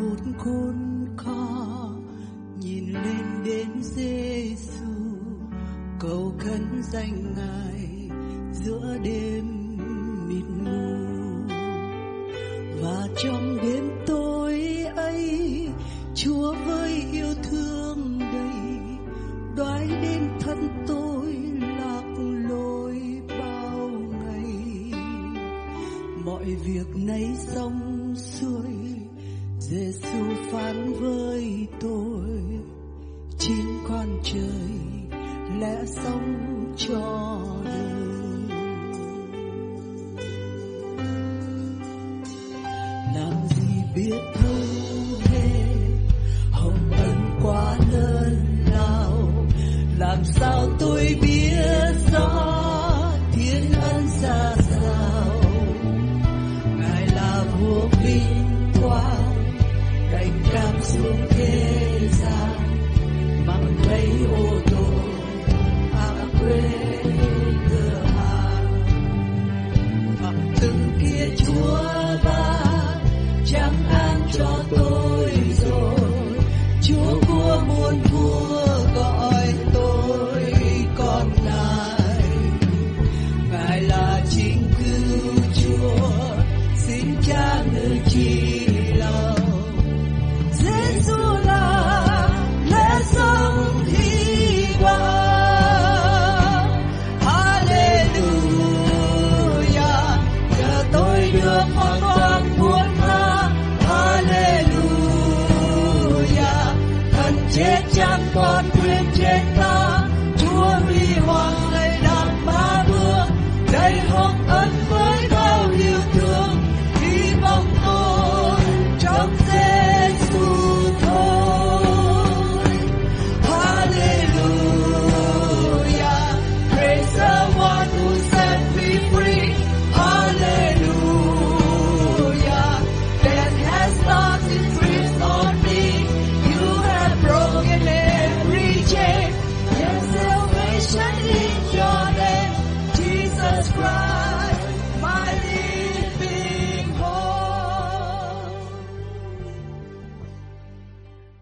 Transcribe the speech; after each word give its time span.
giờ 0.00 0.06
phút 0.08 0.38
khốn 0.38 1.06
khó 1.16 1.90
nhìn 2.60 2.92
lên 2.92 3.44
đến 3.44 3.68
Giêsu 3.82 4.92
cầu 6.00 6.32
khấn 6.38 6.82
danh 6.82 7.34
ngài 7.36 8.08
giữa 8.52 8.96
đêm 9.04 9.59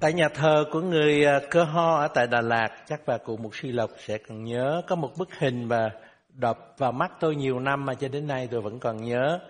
Tại 0.08 0.12
nhà 0.14 0.28
thờ 0.28 0.64
của 0.72 0.80
người 0.80 1.24
à, 1.24 1.40
cơ 1.50 1.64
ho 1.64 1.96
ở 2.00 2.08
tại 2.08 2.26
Đà 2.26 2.40
Lạt, 2.40 2.68
chắc 2.86 3.00
bà 3.06 3.18
cụ 3.18 3.36
Mục 3.36 3.56
Sư 3.56 3.72
Lộc 3.72 3.90
sẽ 3.98 4.18
còn 4.18 4.44
nhớ, 4.44 4.82
có 4.86 4.96
một 4.96 5.10
bức 5.18 5.28
hình 5.38 5.64
mà 5.64 5.90
đập 6.28 6.58
vào 6.78 6.92
mắt 6.92 7.12
tôi 7.20 7.36
nhiều 7.36 7.60
năm 7.60 7.86
mà 7.86 7.94
cho 7.94 8.08
đến 8.08 8.26
nay 8.26 8.48
tôi 8.50 8.60
vẫn 8.60 8.78
còn 8.78 9.02
nhớ. 9.02 9.40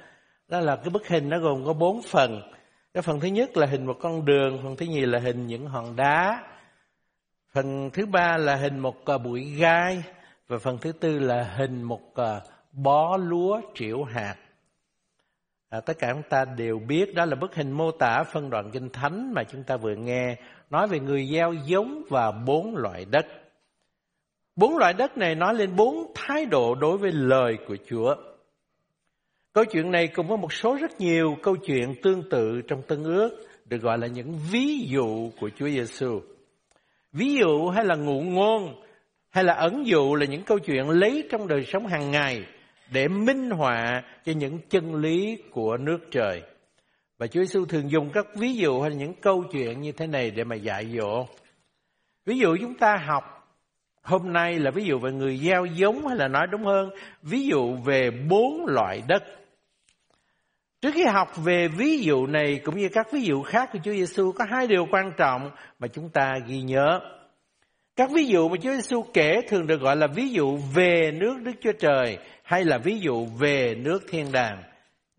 Đó 0.49 0.61
là 0.61 0.77
cái 0.77 0.91
bức 0.91 1.09
hình 1.09 1.29
nó 1.29 1.39
gồm 1.39 1.67
có 1.67 1.73
bốn 1.73 2.03
phần. 2.03 2.43
Cái 2.95 3.03
phần 3.03 3.21
thứ 3.21 3.29
nhất 3.29 3.57
là 3.57 3.67
hình 3.67 3.87
một 3.87 3.97
con 4.01 4.25
đường, 4.25 4.61
phần 4.63 4.77
thứ 4.77 4.87
nhì 4.87 5.01
là 5.01 5.19
hình 5.19 5.47
những 5.47 5.67
hòn 5.67 5.97
đá, 5.97 6.43
phần 7.53 7.91
thứ 7.91 8.07
ba 8.07 8.37
là 8.37 8.57
hình 8.57 8.79
một 8.79 9.05
à, 9.05 9.19
bụi 9.19 9.45
gai, 9.45 10.03
và 10.49 10.59
phần 10.59 10.79
thứ 10.79 10.93
tư 10.93 11.19
là 11.19 11.43
hình 11.57 11.83
một 11.83 12.15
à, 12.15 12.41
bó 12.73 13.17
lúa 13.17 13.61
triệu 13.75 14.05
hạt. 14.05 14.37
À, 15.71 15.81
tất 15.81 15.99
cả 15.99 16.13
chúng 16.13 16.23
ta 16.31 16.45
đều 16.45 16.79
biết 16.79 17.15
đó 17.15 17.25
là 17.25 17.37
bức 17.37 17.55
hình 17.55 17.73
mô 17.73 17.91
tả 17.91 18.23
phân 18.33 18.51
đoạn 18.51 18.71
kinh 18.73 18.89
thánh 18.89 19.33
mà 19.35 19.45
chúng 19.45 19.63
ta 19.65 19.77
vừa 19.77 19.95
nghe 19.95 20.37
nói 20.71 20.89
về 20.89 21.01
người 21.01 21.29
gieo 21.33 21.53
giống 21.53 22.03
và 22.09 22.31
bốn 22.31 22.77
loại 22.77 23.05
đất. 23.05 23.27
Bốn 24.57 24.77
loại 24.77 24.93
đất 24.93 25.19
này 25.19 25.35
nói 25.35 25.55
lên 25.55 25.77
bốn 25.77 26.13
thái 26.15 26.47
độ 26.47 26.75
đối 26.75 26.99
với 26.99 27.13
lời 27.13 27.57
của 27.67 27.77
Chúa. 27.89 28.15
Câu 29.53 29.65
chuyện 29.65 29.91
này 29.91 30.09
cùng 30.09 30.27
với 30.27 30.39
một 30.39 30.53
số 30.53 30.77
rất 30.81 31.01
nhiều 31.01 31.37
câu 31.43 31.57
chuyện 31.57 31.95
tương 32.03 32.29
tự 32.31 32.61
trong 32.69 32.83
Tân 32.83 33.05
Ước 33.05 33.31
được 33.65 33.83
gọi 33.83 33.99
là 33.99 34.07
những 34.07 34.39
ví 34.51 34.87
dụ 34.89 35.31
của 35.41 35.51
Chúa 35.57 35.69
Giêsu. 35.69 36.21
Ví 37.13 37.35
dụ 37.35 37.69
hay 37.69 37.85
là 37.85 37.95
ngụ 37.95 38.21
ngôn 38.21 38.83
hay 39.31 39.45
là 39.45 39.53
ẩn 39.53 39.87
dụ 39.87 40.15
là 40.15 40.27
những 40.27 40.43
câu 40.43 40.59
chuyện 40.59 40.89
lấy 40.89 41.29
trong 41.31 41.49
đời 41.49 41.65
sống 41.65 41.87
hàng 41.87 42.11
ngày 42.11 42.45
để 42.91 43.09
minh 43.09 43.51
họa 43.51 44.03
cho 44.25 44.33
những 44.33 44.59
chân 44.71 44.95
lý 44.95 45.43
của 45.51 45.77
nước 45.77 45.99
trời. 46.11 46.43
Và 47.19 47.27
Chúa 47.27 47.41
Giêsu 47.41 47.65
thường 47.65 47.91
dùng 47.91 48.11
các 48.13 48.27
ví 48.37 48.55
dụ 48.55 48.81
hay 48.81 48.95
những 48.95 49.15
câu 49.15 49.45
chuyện 49.53 49.81
như 49.81 49.93
thế 49.93 50.07
này 50.07 50.31
để 50.31 50.45
mà 50.45 50.57
dạy 50.57 50.87
dỗ. 50.99 51.27
Ví 52.27 52.39
dụ 52.39 52.57
chúng 52.61 52.75
ta 52.75 52.97
học 53.07 53.39
hôm 54.03 54.33
nay 54.33 54.59
là 54.59 54.71
ví 54.71 54.85
dụ 54.85 54.99
về 54.99 55.13
người 55.13 55.37
gieo 55.37 55.65
giống 55.65 56.07
hay 56.07 56.17
là 56.17 56.29
nói 56.29 56.47
đúng 56.51 56.65
hơn, 56.65 56.91
ví 57.23 57.47
dụ 57.47 57.77
về 57.85 58.11
bốn 58.11 58.67
loại 58.67 59.03
đất. 59.09 59.23
Trước 60.81 60.91
khi 60.95 61.05
học 61.05 61.29
về 61.45 61.69
ví 61.69 61.99
dụ 61.99 62.27
này 62.27 62.61
cũng 62.65 62.79
như 62.79 62.89
các 62.89 63.13
ví 63.13 63.23
dụ 63.23 63.43
khác 63.43 63.69
của 63.73 63.79
Chúa 63.85 63.93
Giêsu 63.93 64.33
có 64.33 64.45
hai 64.51 64.67
điều 64.67 64.87
quan 64.91 65.13
trọng 65.17 65.51
mà 65.79 65.89
chúng 65.89 66.11
ta 66.11 66.39
ghi 66.47 66.61
nhớ. 66.61 67.01
Các 67.97 68.11
ví 68.11 68.27
dụ 68.27 68.49
mà 68.49 68.57
Chúa 68.63 68.75
Giêsu 68.75 69.03
kể 69.15 69.41
thường 69.49 69.67
được 69.67 69.81
gọi 69.81 69.97
là 69.97 70.07
ví 70.07 70.29
dụ 70.29 70.57
về 70.75 71.11
nước 71.15 71.37
Đức 71.43 71.53
Chúa 71.61 71.73
Trời 71.73 72.19
hay 72.49 72.65
là 72.65 72.79
ví 72.79 72.99
dụ 72.99 73.27
về 73.27 73.75
nước 73.75 74.05
thiên 74.09 74.33
đàng. 74.33 74.63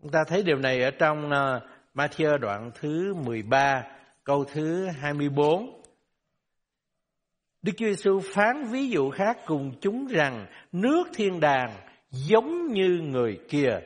Chúng 0.02 0.10
ta 0.10 0.24
thấy 0.28 0.42
điều 0.42 0.56
này 0.56 0.82
ở 0.82 0.90
trong 0.90 1.26
uh, 1.26 1.62
Matthew 1.94 2.38
đoạn 2.38 2.70
thứ 2.80 3.14
13, 3.14 3.82
câu 4.24 4.44
thứ 4.44 4.86
24. 4.86 5.82
Đức 7.62 7.72
Chúa 7.76 7.86
Giêsu 7.86 8.20
phán 8.34 8.64
ví 8.64 8.88
dụ 8.88 9.10
khác 9.10 9.38
cùng 9.46 9.72
chúng 9.80 10.06
rằng 10.06 10.46
nước 10.72 11.08
thiên 11.14 11.40
đàng 11.40 11.72
giống 12.10 12.72
như 12.72 13.00
người 13.02 13.38
kia. 13.48 13.78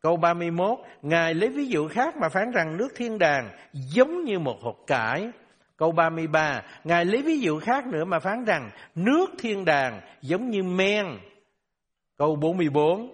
Câu 0.00 0.16
31, 0.16 0.78
Ngài 1.02 1.34
lấy 1.34 1.48
ví 1.48 1.66
dụ 1.66 1.88
khác 1.88 2.16
mà 2.16 2.28
phán 2.28 2.50
rằng 2.50 2.76
nước 2.76 2.88
thiên 2.96 3.18
đàng 3.18 3.50
giống 3.72 4.24
như 4.24 4.38
một 4.38 4.56
hột 4.62 4.86
cải. 4.86 5.30
Câu 5.76 5.92
33, 5.92 6.62
Ngài 6.84 7.04
lấy 7.04 7.22
ví 7.22 7.38
dụ 7.38 7.60
khác 7.60 7.86
nữa 7.86 8.04
mà 8.04 8.18
phán 8.18 8.44
rằng 8.44 8.70
nước 8.94 9.30
thiên 9.38 9.64
đàng 9.64 10.00
giống 10.22 10.50
như 10.50 10.62
men. 10.62 11.06
Câu 12.20 12.36
44, 12.36 13.12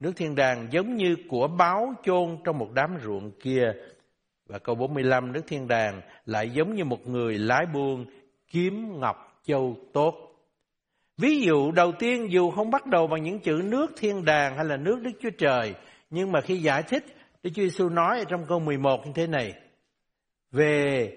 nước 0.00 0.12
thiên 0.16 0.34
đàng 0.34 0.68
giống 0.70 0.96
như 0.96 1.16
của 1.28 1.48
báo 1.48 1.94
chôn 2.04 2.36
trong 2.44 2.58
một 2.58 2.68
đám 2.74 2.96
ruộng 3.02 3.30
kia. 3.30 3.72
Và 4.46 4.58
câu 4.58 4.74
45, 4.74 5.32
nước 5.32 5.40
thiên 5.46 5.68
đàng 5.68 6.00
lại 6.26 6.50
giống 6.50 6.74
như 6.74 6.84
một 6.84 7.08
người 7.08 7.38
lái 7.38 7.66
buôn 7.74 8.04
kiếm 8.48 9.00
ngọc 9.00 9.40
châu 9.44 9.76
tốt. 9.92 10.14
Ví 11.16 11.40
dụ 11.42 11.72
đầu 11.72 11.92
tiên 11.92 12.32
dù 12.32 12.50
không 12.50 12.70
bắt 12.70 12.86
đầu 12.86 13.06
bằng 13.06 13.22
những 13.22 13.38
chữ 13.38 13.62
nước 13.64 13.90
thiên 13.96 14.24
đàng 14.24 14.56
hay 14.56 14.64
là 14.64 14.76
nước 14.76 15.00
Đức 15.02 15.12
Chúa 15.20 15.30
Trời, 15.38 15.74
nhưng 16.10 16.32
mà 16.32 16.40
khi 16.40 16.56
giải 16.56 16.82
thích, 16.82 17.04
Đức 17.42 17.50
Chúa 17.54 17.62
Giêsu 17.62 17.88
nói 17.88 18.18
ở 18.18 18.24
trong 18.28 18.44
câu 18.48 18.60
11 18.60 19.06
như 19.06 19.12
thế 19.14 19.26
này, 19.26 19.54
về 20.50 21.12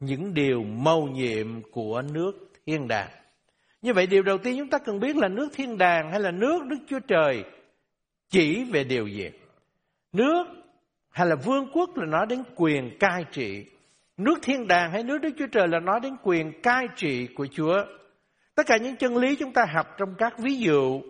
những 0.00 0.34
điều 0.34 0.62
mâu 0.62 1.06
nhiệm 1.06 1.62
của 1.72 2.02
nước 2.02 2.32
thiên 2.66 2.88
đàng. 2.88 3.17
Như 3.82 3.92
vậy 3.92 4.06
điều 4.06 4.22
đầu 4.22 4.38
tiên 4.38 4.56
chúng 4.58 4.68
ta 4.68 4.78
cần 4.78 5.00
biết 5.00 5.16
là 5.16 5.28
nước 5.28 5.48
thiên 5.52 5.78
đàng 5.78 6.10
hay 6.10 6.20
là 6.20 6.30
nước 6.30 6.66
Đức 6.66 6.78
Chúa 6.86 7.00
Trời 7.00 7.44
chỉ 8.28 8.64
về 8.64 8.84
điều 8.84 9.06
gì? 9.06 9.30
Nước 10.12 10.46
hay 11.10 11.26
là 11.26 11.36
vương 11.36 11.68
quốc 11.72 11.96
là 11.96 12.06
nói 12.06 12.26
đến 12.28 12.42
quyền 12.56 12.98
cai 12.98 13.24
trị. 13.32 13.64
Nước 14.16 14.38
thiên 14.42 14.68
đàng 14.68 14.92
hay 14.92 15.02
nước 15.02 15.18
Đức 15.18 15.30
Chúa 15.38 15.46
Trời 15.46 15.68
là 15.68 15.80
nói 15.80 16.00
đến 16.02 16.16
quyền 16.22 16.62
cai 16.62 16.88
trị 16.96 17.26
của 17.26 17.46
Chúa. 17.46 17.84
Tất 18.54 18.66
cả 18.66 18.76
những 18.76 18.96
chân 18.96 19.16
lý 19.16 19.36
chúng 19.36 19.52
ta 19.52 19.64
học 19.64 19.86
trong 19.98 20.14
các 20.18 20.38
ví 20.38 20.58
dụ 20.58 21.02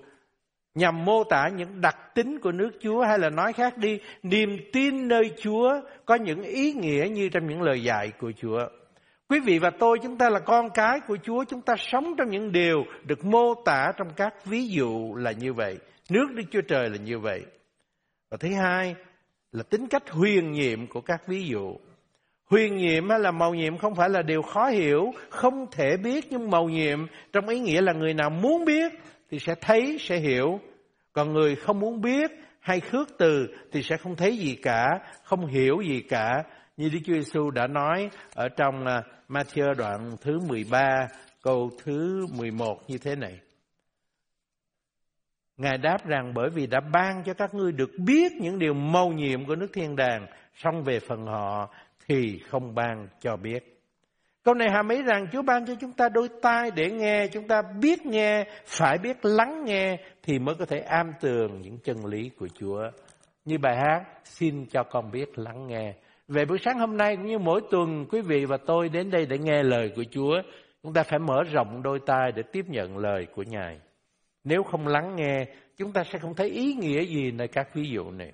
nhằm 0.75 1.05
mô 1.05 1.25
tả 1.25 1.49
những 1.49 1.81
đặc 1.81 1.97
tính 2.15 2.39
của 2.41 2.53
nước 2.53 2.71
Chúa 2.81 3.05
hay 3.05 3.19
là 3.19 3.31
nói 3.31 3.53
khác 3.53 3.79
đi, 3.79 3.99
niềm 4.23 4.59
tin 4.73 5.09
nơi 5.09 5.33
Chúa 5.43 5.81
có 6.05 6.15
những 6.15 6.43
ý 6.43 6.73
nghĩa 6.73 7.09
như 7.11 7.29
trong 7.29 7.47
những 7.47 7.63
lời 7.63 7.83
dạy 7.83 8.13
của 8.19 8.33
Chúa. 8.33 8.69
Quý 9.29 9.41
vị 9.41 9.59
và 9.59 9.71
tôi 9.71 9.99
chúng 10.03 10.19
ta 10.19 10.31
là 10.31 10.41
con 10.41 10.71
cái 10.71 11.01
của 11.07 11.17
Chúa, 11.23 11.45
chúng 11.45 11.61
ta 11.61 11.75
sống 11.79 12.14
trong 12.19 12.31
những 12.31 12.53
điều 12.53 12.85
được 13.05 13.25
mô 13.25 13.55
tả 13.64 13.93
trong 13.97 14.09
các 14.17 14.35
ví 14.45 14.69
dụ 14.69 15.14
là 15.14 15.33
như 15.33 15.53
vậy. 15.53 15.79
Nước 16.11 16.27
Đức 16.35 16.43
Chúa 16.51 16.61
Trời 16.61 16.91
là 16.91 16.97
như 16.97 17.19
vậy. 17.19 17.43
Và 18.31 18.37
thứ 18.41 18.49
hai 18.55 18.95
là 19.53 19.62
tính 19.62 19.87
cách 19.88 20.11
huyền 20.11 20.53
nhiệm 20.53 20.87
của 20.87 21.01
các 21.01 21.23
ví 21.27 21.47
dụ. 21.47 21.77
Huyền 22.51 22.77
nhiệm 22.77 23.11
hay 23.11 23.19
là 23.21 23.31
màu 23.31 23.55
nhiệm 23.55 23.79
không 23.79 23.95
phải 23.95 24.09
là 24.09 24.23
điều 24.23 24.43
khó 24.43 24.67
hiểu, 24.67 25.12
không 25.31 25.67
thể 25.71 25.97
biết 25.97 26.27
nhưng 26.31 26.51
màu 26.51 26.69
nhiệm 26.69 27.07
trong 27.33 27.49
ý 27.49 27.61
nghĩa 27.61 27.81
là 27.81 27.93
người 27.93 28.14
nào 28.14 28.31
muốn 28.31 28.64
biết 28.64 28.93
thì 29.31 29.38
sẽ 29.38 29.55
thấy, 29.61 29.97
sẽ 30.01 30.19
hiểu. 30.19 30.61
Còn 31.12 31.33
người 31.33 31.57
không 31.57 31.81
muốn 31.81 32.01
biết 32.01 32.31
hay 32.61 32.81
khước 32.81 33.09
từ 33.19 33.47
thì 33.73 33.83
sẽ 33.83 33.97
không 33.97 34.17
thấy 34.17 34.37
gì 34.37 34.59
cả, 34.62 34.87
không 35.25 35.47
hiểu 35.47 35.81
gì 35.81 36.01
cả. 36.01 36.43
Như 36.79 36.88
Đức 36.93 36.99
Chúa 37.05 37.14
Giêsu 37.14 37.51
đã 37.51 37.67
nói 37.67 38.11
ở 38.35 38.49
trong 38.49 38.87
à, 38.87 39.03
Matthew 39.29 39.75
đoạn 39.75 40.17
thứ 40.21 40.38
13 40.49 41.09
câu 41.43 41.71
thứ 41.85 42.27
11 42.37 42.79
như 42.88 42.99
thế 42.99 43.17
này. 43.17 43.38
Ngài 45.57 45.79
đáp 45.79 46.07
rằng 46.07 46.33
bởi 46.35 46.51
vì 46.51 46.67
đã 46.67 46.81
ban 46.93 47.23
cho 47.25 47.35
các 47.35 47.55
ngươi 47.55 47.73
được 47.73 47.91
biết 47.99 48.33
những 48.33 48.59
điều 48.59 48.75
mâu 48.75 49.12
nhiệm 49.12 49.47
của 49.47 49.57
nước 49.57 49.67
thiên 49.73 49.97
đàng, 49.97 50.27
xong 50.55 50.83
về 50.83 51.01
phần 51.01 51.27
họ 51.27 51.75
thì 52.07 52.38
không 52.38 52.75
ban 52.75 53.09
cho 53.21 53.37
biết. 53.37 53.81
Câu 54.43 54.55
này 54.55 54.69
hàm 54.71 54.88
ý 54.88 55.03
rằng 55.03 55.27
Chúa 55.33 55.43
ban 55.43 55.67
cho 55.67 55.75
chúng 55.81 55.93
ta 55.93 56.09
đôi 56.09 56.29
tai 56.43 56.71
để 56.71 56.91
nghe, 56.91 57.27
chúng 57.27 57.49
ta 57.49 57.62
biết 57.81 58.07
nghe, 58.07 58.45
phải 58.67 58.99
biết 58.99 59.25
lắng 59.25 59.64
nghe 59.64 59.99
thì 60.23 60.38
mới 60.38 60.55
có 60.55 60.64
thể 60.64 60.79
am 60.79 61.12
tường 61.21 61.62
những 61.62 61.79
chân 61.85 62.07
lý 62.07 62.31
của 62.38 62.49
Chúa. 62.61 62.83
Như 63.45 63.59
bài 63.59 63.77
hát, 63.77 64.05
xin 64.25 64.67
cho 64.67 64.83
con 64.83 65.11
biết 65.11 65.38
lắng 65.38 65.67
nghe. 65.67 65.95
Về 66.29 66.45
buổi 66.45 66.59
sáng 66.59 66.79
hôm 66.79 66.97
nay 66.97 67.17
cũng 67.17 67.27
như 67.27 67.38
mỗi 67.38 67.61
tuần 67.71 68.07
quý 68.11 68.21
vị 68.21 68.45
và 68.45 68.57
tôi 68.57 68.88
đến 68.88 69.11
đây 69.11 69.27
để 69.27 69.38
nghe 69.38 69.62
lời 69.62 69.93
của 69.97 70.05
Chúa, 70.11 70.43
chúng 70.83 70.93
ta 70.93 71.03
phải 71.03 71.19
mở 71.19 71.43
rộng 71.53 71.83
đôi 71.83 72.01
tai 72.07 72.33
để 72.33 72.43
tiếp 72.43 72.64
nhận 72.69 72.99
lời 72.99 73.27
của 73.35 73.43
Ngài. 73.43 73.81
Nếu 74.45 74.62
không 74.62 74.87
lắng 74.87 75.17
nghe, 75.17 75.47
chúng 75.77 75.93
ta 75.93 76.05
sẽ 76.05 76.19
không 76.19 76.35
thấy 76.35 76.51
ý 76.51 76.75
nghĩa 76.75 77.05
gì 77.05 77.31
nơi 77.31 77.49
các 77.49 77.75
ví 77.75 77.91
dụ 77.91 78.11
này. 78.11 78.33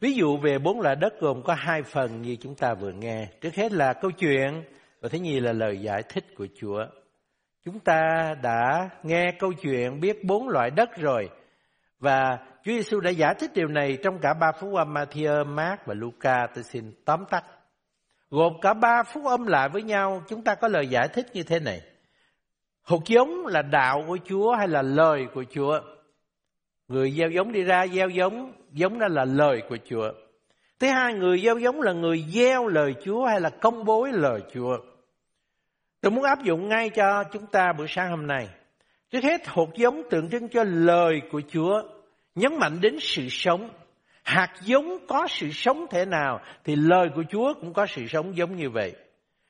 Ví 0.00 0.12
dụ 0.12 0.36
về 0.36 0.58
bốn 0.58 0.80
loại 0.80 0.96
đất 0.96 1.20
gồm 1.20 1.42
có 1.42 1.54
hai 1.54 1.82
phần 1.82 2.22
như 2.22 2.36
chúng 2.36 2.54
ta 2.54 2.74
vừa 2.74 2.92
nghe. 2.92 3.28
Trước 3.40 3.54
hết 3.54 3.72
là 3.72 3.92
câu 3.92 4.10
chuyện 4.10 4.62
và 5.00 5.08
thứ 5.08 5.18
nhì 5.18 5.40
là 5.40 5.52
lời 5.52 5.78
giải 5.78 6.02
thích 6.02 6.24
của 6.36 6.46
Chúa. 6.60 6.86
Chúng 7.64 7.78
ta 7.78 8.34
đã 8.42 8.90
nghe 9.02 9.32
câu 9.38 9.52
chuyện 9.52 10.00
biết 10.00 10.24
bốn 10.24 10.48
loại 10.48 10.70
đất 10.70 10.96
rồi 10.96 11.28
và 12.00 12.38
Chúa 12.64 12.72
Giêsu 12.72 13.00
đã 13.00 13.10
giải 13.10 13.34
thích 13.38 13.50
điều 13.54 13.68
này 13.68 13.98
trong 14.02 14.18
cả 14.18 14.34
ba 14.40 14.52
phúc 14.52 14.74
âm 14.74 14.94
Matthew, 14.94 15.46
Mark 15.46 15.86
và 15.86 15.94
Luca. 15.94 16.46
Tôi 16.54 16.64
xin 16.64 16.92
tóm 17.04 17.24
tắt. 17.30 17.44
gộp 18.30 18.52
cả 18.62 18.74
ba 18.74 19.02
phúc 19.02 19.24
âm 19.24 19.46
lại 19.46 19.68
với 19.68 19.82
nhau, 19.82 20.22
chúng 20.28 20.44
ta 20.44 20.54
có 20.54 20.68
lời 20.68 20.86
giải 20.86 21.08
thích 21.08 21.26
như 21.32 21.42
thế 21.42 21.60
này. 21.60 21.80
Hột 22.82 23.04
giống 23.06 23.46
là 23.46 23.62
đạo 23.62 24.04
của 24.06 24.18
Chúa 24.24 24.54
hay 24.54 24.68
là 24.68 24.82
lời 24.82 25.26
của 25.34 25.44
Chúa? 25.50 25.80
Người 26.88 27.10
gieo 27.10 27.30
giống 27.30 27.52
đi 27.52 27.62
ra 27.62 27.86
gieo 27.86 28.08
giống, 28.08 28.52
giống 28.72 28.98
đó 28.98 29.08
là 29.08 29.24
lời 29.24 29.62
của 29.68 29.76
Chúa. 29.90 30.12
Thứ 30.78 30.88
hai, 30.88 31.14
người 31.14 31.38
gieo 31.38 31.58
giống 31.58 31.80
là 31.80 31.92
người 31.92 32.24
gieo 32.34 32.66
lời 32.66 32.94
Chúa 33.04 33.26
hay 33.26 33.40
là 33.40 33.50
công 33.50 33.84
bố 33.84 34.06
lời 34.12 34.40
Chúa. 34.54 34.78
Tôi 36.00 36.12
muốn 36.12 36.24
áp 36.24 36.42
dụng 36.42 36.68
ngay 36.68 36.90
cho 36.90 37.24
chúng 37.32 37.46
ta 37.46 37.72
buổi 37.72 37.86
sáng 37.88 38.10
hôm 38.10 38.26
nay. 38.26 38.48
Trước 39.16 39.24
hết, 39.24 39.48
hột 39.48 39.74
giống 39.76 40.02
tượng 40.10 40.30
trưng 40.30 40.48
cho 40.48 40.64
lời 40.64 41.20
của 41.30 41.40
Chúa, 41.48 41.82
nhấn 42.34 42.58
mạnh 42.58 42.80
đến 42.80 42.96
sự 43.00 43.28
sống. 43.28 43.70
Hạt 44.22 44.52
giống 44.62 45.06
có 45.08 45.26
sự 45.30 45.50
sống 45.50 45.86
thế 45.90 46.04
nào 46.04 46.40
thì 46.64 46.76
lời 46.76 47.08
của 47.14 47.22
Chúa 47.30 47.54
cũng 47.60 47.72
có 47.72 47.86
sự 47.86 48.06
sống 48.06 48.36
giống 48.36 48.56
như 48.56 48.70
vậy. 48.70 48.92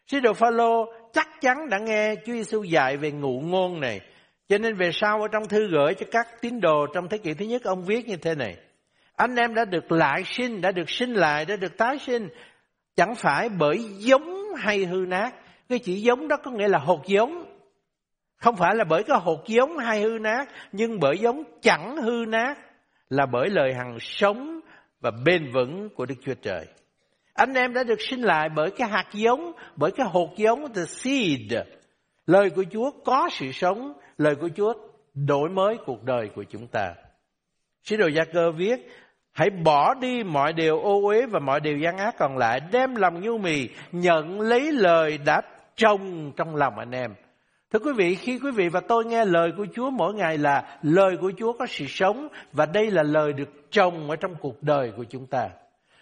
Sứ 0.06 0.20
đồ 0.20 0.32
Phaolô 0.32 0.92
chắc 1.12 1.28
chắn 1.40 1.68
đã 1.70 1.78
nghe 1.78 2.14
Chúa 2.14 2.32
Giêsu 2.32 2.62
dạy 2.62 2.96
về 2.96 3.10
ngụ 3.10 3.40
ngôn 3.40 3.80
này 3.80 4.00
cho 4.48 4.58
nên 4.58 4.74
về 4.74 4.90
sau 4.92 5.22
ở 5.22 5.28
trong 5.32 5.48
thư 5.48 5.68
gửi 5.68 5.94
cho 5.94 6.06
các 6.10 6.26
tín 6.40 6.60
đồ 6.60 6.86
trong 6.94 7.08
thế 7.08 7.18
kỷ 7.18 7.34
thứ 7.34 7.44
nhất 7.44 7.64
ông 7.64 7.84
viết 7.84 8.08
như 8.08 8.16
thế 8.16 8.34
này. 8.34 8.56
Anh 9.16 9.36
em 9.36 9.54
đã 9.54 9.64
được 9.64 9.92
lại 9.92 10.22
sinh, 10.24 10.60
đã 10.60 10.72
được 10.72 10.90
sinh 10.90 11.12
lại, 11.12 11.44
đã 11.44 11.56
được 11.56 11.76
tái 11.78 11.98
sinh. 11.98 12.28
Chẳng 12.96 13.14
phải 13.14 13.48
bởi 13.48 13.78
giống 13.98 14.54
hay 14.56 14.84
hư 14.84 15.04
nát. 15.08 15.34
Cái 15.68 15.78
chỉ 15.78 16.00
giống 16.00 16.28
đó 16.28 16.36
có 16.44 16.50
nghĩa 16.50 16.68
là 16.68 16.78
hột 16.78 17.06
giống. 17.06 17.45
Không 18.36 18.56
phải 18.56 18.74
là 18.74 18.84
bởi 18.84 19.02
cái 19.02 19.18
hột 19.20 19.46
giống 19.46 19.78
hay 19.78 20.02
hư 20.02 20.18
nát, 20.20 20.48
nhưng 20.72 21.00
bởi 21.00 21.18
giống 21.18 21.42
chẳng 21.62 21.96
hư 21.96 22.24
nát 22.28 22.58
là 23.08 23.26
bởi 23.26 23.50
lời 23.50 23.74
hằng 23.74 23.98
sống 24.00 24.60
và 25.00 25.10
bền 25.24 25.52
vững 25.52 25.88
của 25.96 26.06
Đức 26.06 26.14
Chúa 26.24 26.34
Trời. 26.42 26.66
Anh 27.34 27.54
em 27.54 27.74
đã 27.74 27.84
được 27.84 28.00
sinh 28.00 28.22
lại 28.22 28.48
bởi 28.56 28.70
cái 28.70 28.88
hạt 28.88 29.06
giống, 29.12 29.52
bởi 29.76 29.90
cái 29.90 30.06
hột 30.10 30.36
giống, 30.36 30.72
the 30.74 30.84
seed. 30.84 31.52
Lời 32.26 32.50
của 32.50 32.64
Chúa 32.70 32.90
có 33.04 33.28
sự 33.32 33.52
sống 33.52 33.92
lời 34.18 34.34
của 34.34 34.48
Chúa 34.56 34.72
đổi 35.14 35.48
mới 35.48 35.76
cuộc 35.86 36.04
đời 36.04 36.30
của 36.34 36.44
chúng 36.50 36.66
ta. 36.66 36.94
Sứ 37.82 37.96
đồ 37.96 38.06
Gia 38.06 38.24
Cơ 38.24 38.50
viết, 38.50 38.88
hãy 39.32 39.50
bỏ 39.50 39.94
đi 39.94 40.24
mọi 40.24 40.52
điều 40.52 40.80
ô 40.80 41.00
uế 41.02 41.26
và 41.26 41.38
mọi 41.38 41.60
điều 41.60 41.78
gian 41.78 41.98
ác 41.98 42.14
còn 42.18 42.38
lại, 42.38 42.60
đem 42.72 42.94
lòng 42.94 43.20
nhu 43.20 43.38
mì, 43.38 43.68
nhận 43.92 44.40
lấy 44.40 44.72
lời 44.72 45.18
đã 45.26 45.40
trồng 45.76 46.32
trong 46.36 46.56
lòng 46.56 46.78
anh 46.78 46.90
em. 46.90 47.14
Thưa 47.72 47.78
quý 47.78 47.92
vị, 47.96 48.14
khi 48.14 48.38
quý 48.38 48.50
vị 48.50 48.68
và 48.68 48.80
tôi 48.80 49.04
nghe 49.04 49.24
lời 49.24 49.52
của 49.56 49.66
Chúa 49.74 49.90
mỗi 49.90 50.14
ngày 50.14 50.38
là 50.38 50.78
lời 50.82 51.16
của 51.20 51.32
Chúa 51.36 51.52
có 51.52 51.66
sự 51.66 51.84
sống 51.88 52.28
và 52.52 52.66
đây 52.66 52.90
là 52.90 53.02
lời 53.02 53.32
được 53.32 53.70
trồng 53.70 54.10
ở 54.10 54.16
trong 54.16 54.34
cuộc 54.40 54.62
đời 54.62 54.92
của 54.96 55.04
chúng 55.04 55.26
ta. 55.26 55.48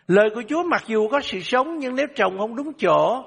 Lời 0.07 0.31
của 0.35 0.43
Chúa 0.49 0.63
mặc 0.63 0.83
dù 0.87 1.09
có 1.09 1.21
sự 1.21 1.41
sống 1.41 1.79
nhưng 1.79 1.97
nếu 1.97 2.07
trồng 2.15 2.39
không 2.39 2.57
đúng 2.57 2.73
chỗ 2.79 3.25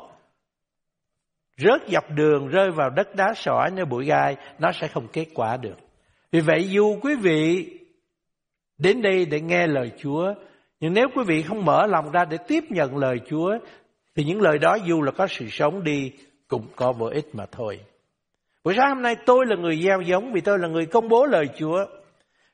rớt 1.57 1.81
dọc 1.87 2.11
đường 2.15 2.47
rơi 2.47 2.71
vào 2.71 2.89
đất 2.89 3.15
đá 3.15 3.33
sỏi 3.35 3.71
nơi 3.71 3.85
bụi 3.85 4.05
gai 4.05 4.35
nó 4.59 4.71
sẽ 4.71 4.87
không 4.87 5.07
kết 5.13 5.25
quả 5.33 5.57
được 5.57 5.75
vì 6.31 6.39
vậy 6.39 6.69
dù 6.69 6.99
quý 7.01 7.15
vị 7.15 7.69
đến 8.77 9.01
đây 9.01 9.25
để 9.25 9.41
nghe 9.41 9.67
lời 9.67 9.91
Chúa 9.97 10.33
nhưng 10.79 10.93
nếu 10.93 11.07
quý 11.15 11.23
vị 11.27 11.41
không 11.41 11.65
mở 11.65 11.87
lòng 11.87 12.11
ra 12.11 12.25
để 12.25 12.37
tiếp 12.47 12.63
nhận 12.69 12.97
lời 12.97 13.19
Chúa 13.29 13.57
thì 14.15 14.23
những 14.23 14.41
lời 14.41 14.57
đó 14.57 14.77
dù 14.85 15.01
là 15.01 15.11
có 15.11 15.27
sự 15.27 15.47
sống 15.49 15.83
đi 15.83 16.11
cũng 16.47 16.67
có 16.75 16.91
vô 16.91 17.05
ích 17.05 17.35
mà 17.35 17.45
thôi. 17.51 17.79
Buổi 18.67 18.75
sáng 18.77 18.89
hôm 18.89 19.01
nay 19.01 19.15
tôi 19.25 19.45
là 19.45 19.55
người 19.55 19.81
gieo 19.83 20.01
giống 20.01 20.31
vì 20.31 20.41
tôi 20.41 20.59
là 20.59 20.67
người 20.67 20.85
công 20.85 21.09
bố 21.09 21.25
lời 21.25 21.45
Chúa. 21.57 21.85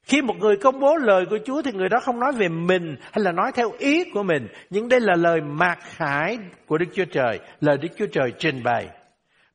Khi 0.04 0.22
một 0.22 0.34
người 0.40 0.58
công 0.58 0.80
bố 0.80 0.96
lời 0.96 1.26
của 1.30 1.38
Chúa 1.46 1.62
thì 1.62 1.72
người 1.72 1.90
đó 1.90 2.00
không 2.00 2.20
nói 2.20 2.32
về 2.32 2.48
mình 2.50 2.96
hay 3.02 3.24
là 3.24 3.32
nói 3.32 3.52
theo 3.56 3.72
ý 3.78 4.04
của 4.14 4.24
mình. 4.24 4.48
Nhưng 4.70 4.90
đây 4.90 5.00
là 5.00 5.16
lời 5.16 5.42
mạc 5.42 5.78
khải 5.82 6.38
của 6.68 6.78
Đức 6.78 6.86
Chúa 6.94 7.06
Trời, 7.06 7.40
lời 7.62 7.78
Đức 7.78 7.88
Chúa 7.98 8.06
Trời 8.06 8.34
trình 8.40 8.64
bày. 8.64 8.88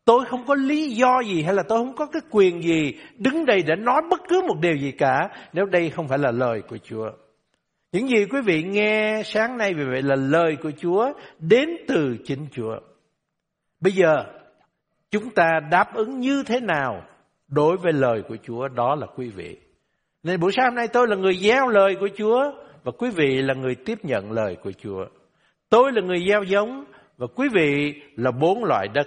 Tôi 0.05 0.25
không 0.25 0.47
có 0.47 0.55
lý 0.55 0.91
do 0.91 1.21
gì 1.21 1.43
hay 1.43 1.55
là 1.55 1.63
tôi 1.63 1.79
không 1.79 1.97
có 1.97 2.07
cái 2.07 2.23
quyền 2.31 2.63
gì 2.63 2.95
đứng 3.19 3.47
đây 3.47 3.63
để 3.67 3.77
nói 3.77 4.03
bất 4.11 4.21
cứ 4.29 4.43
một 4.49 4.57
điều 4.61 4.77
gì 4.77 4.93
cả 4.93 5.29
nếu 5.53 5.67
đây 5.67 5.91
không 5.91 6.09
phải 6.09 6.19
là 6.19 6.31
lời 6.31 6.63
của 6.69 6.79
Chúa. 6.79 7.11
Những 7.93 8.09
gì 8.09 8.25
quý 8.25 8.41
vị 8.45 8.63
nghe 8.63 9.23
sáng 9.25 9.59
nay 9.59 9.75
vì 9.75 9.85
vậy 9.85 10.03
là 10.03 10.17
lời 10.17 10.57
của 10.63 10.71
Chúa 10.79 11.13
đến 11.39 11.69
từ 11.89 12.17
chính 12.25 12.47
Chúa. 12.53 12.77
Bây 13.81 13.93
giờ 13.93 14.25
chúng 15.11 15.31
ta 15.31 15.61
đáp 15.71 15.95
ứng 15.95 16.21
như 16.21 16.43
thế 16.47 16.61
nào 16.61 17.03
đối 17.49 17.77
với 17.77 17.93
lời 17.93 18.23
của 18.29 18.37
Chúa 18.43 18.69
đó 18.69 18.95
là 18.95 19.07
quý 19.17 19.29
vị. 19.29 19.57
Nên 20.23 20.41
buổi 20.41 20.53
sáng 20.53 20.65
hôm 20.65 20.75
nay 20.75 20.89
tôi 20.89 21.09
là 21.09 21.17
người 21.17 21.35
gieo 21.35 21.69
lời 21.69 21.97
của 22.01 22.09
Chúa 22.17 22.53
và 22.85 22.93
quý 22.99 23.11
vị 23.11 23.43
là 23.43 23.55
người 23.55 23.75
tiếp 23.75 23.99
nhận 24.03 24.33
lời 24.33 24.57
của 24.63 24.73
Chúa. 24.73 25.05
Tôi 25.69 25.93
là 25.93 26.03
người 26.03 26.25
gieo 26.29 26.43
giống 26.43 26.85
và 27.17 27.27
quý 27.35 27.49
vị 27.55 27.95
là 28.17 28.31
bốn 28.31 28.65
loại 28.65 28.89
đất. 28.89 29.07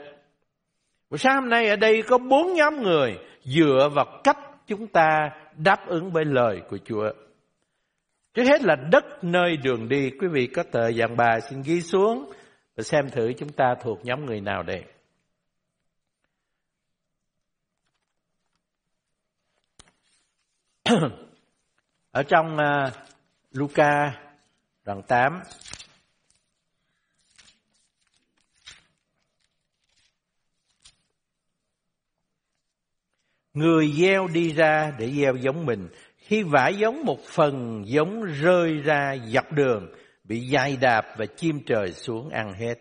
Buổi 1.09 1.17
sáng 1.17 1.35
hôm 1.35 1.49
nay 1.49 1.67
ở 1.67 1.75
đây 1.75 2.01
có 2.01 2.17
bốn 2.17 2.53
nhóm 2.53 2.81
người 2.83 3.17
dựa 3.43 3.89
vào 3.93 4.21
cách 4.23 4.37
chúng 4.67 4.87
ta 4.87 5.29
đáp 5.57 5.87
ứng 5.87 6.11
với 6.11 6.25
lời 6.25 6.61
của 6.69 6.77
Chúa. 6.85 7.11
Trước 8.33 8.43
hết 8.43 8.63
là 8.63 8.75
đất 8.91 9.23
nơi 9.23 9.57
đường 9.57 9.89
đi. 9.89 10.09
Quý 10.09 10.27
vị 10.27 10.47
có 10.47 10.63
tờ 10.63 10.91
dạng 10.91 11.17
bài 11.17 11.41
xin 11.49 11.61
ghi 11.65 11.81
xuống 11.81 12.31
và 12.77 12.83
xem 12.83 13.09
thử 13.09 13.33
chúng 13.33 13.49
ta 13.49 13.75
thuộc 13.83 14.05
nhóm 14.05 14.25
người 14.25 14.41
nào 14.41 14.63
đây. 14.63 14.83
Ở 22.12 22.23
trong 22.23 22.58
uh, 22.58 22.93
Luca 23.51 24.19
đoạn 24.86 25.01
8 25.08 25.41
Người 33.54 33.91
gieo 33.99 34.27
đi 34.27 34.54
ra 34.54 34.93
để 34.99 35.12
gieo 35.12 35.36
giống 35.36 35.65
mình, 35.65 35.89
khi 36.17 36.43
vả 36.43 36.67
giống 36.67 37.04
một 37.06 37.19
phần 37.23 37.84
giống 37.88 38.23
rơi 38.23 38.73
ra 38.73 39.17
dọc 39.27 39.51
đường, 39.51 39.91
bị 40.23 40.49
dai 40.49 40.77
đạp 40.77 41.06
và 41.17 41.25
chim 41.25 41.60
trời 41.65 41.91
xuống 41.91 42.30
ăn 42.30 42.54
hết. 42.54 42.75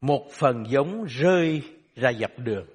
Một 0.00 0.26
phần 0.32 0.64
giống 0.68 1.04
rơi 1.04 1.62
ra 1.94 2.12
dọc 2.12 2.38
đường. 2.38 2.66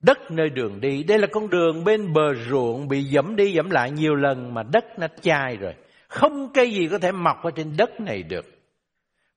Đất 0.00 0.30
nơi 0.30 0.50
đường 0.50 0.80
đi, 0.80 1.02
đây 1.02 1.18
là 1.18 1.26
con 1.26 1.50
đường 1.50 1.84
bên 1.84 2.12
bờ 2.12 2.34
ruộng 2.34 2.88
bị 2.88 3.02
dẫm 3.02 3.36
đi 3.36 3.52
dẫm 3.52 3.70
lại 3.70 3.90
nhiều 3.90 4.14
lần 4.14 4.54
mà 4.54 4.62
đất 4.62 4.84
nó 4.98 5.06
chai 5.20 5.56
rồi. 5.56 5.74
Không 6.08 6.52
cây 6.54 6.72
gì 6.72 6.88
có 6.88 6.98
thể 6.98 7.12
mọc 7.12 7.42
ở 7.42 7.50
trên 7.50 7.76
đất 7.76 8.00
này 8.00 8.22
được. 8.22 8.46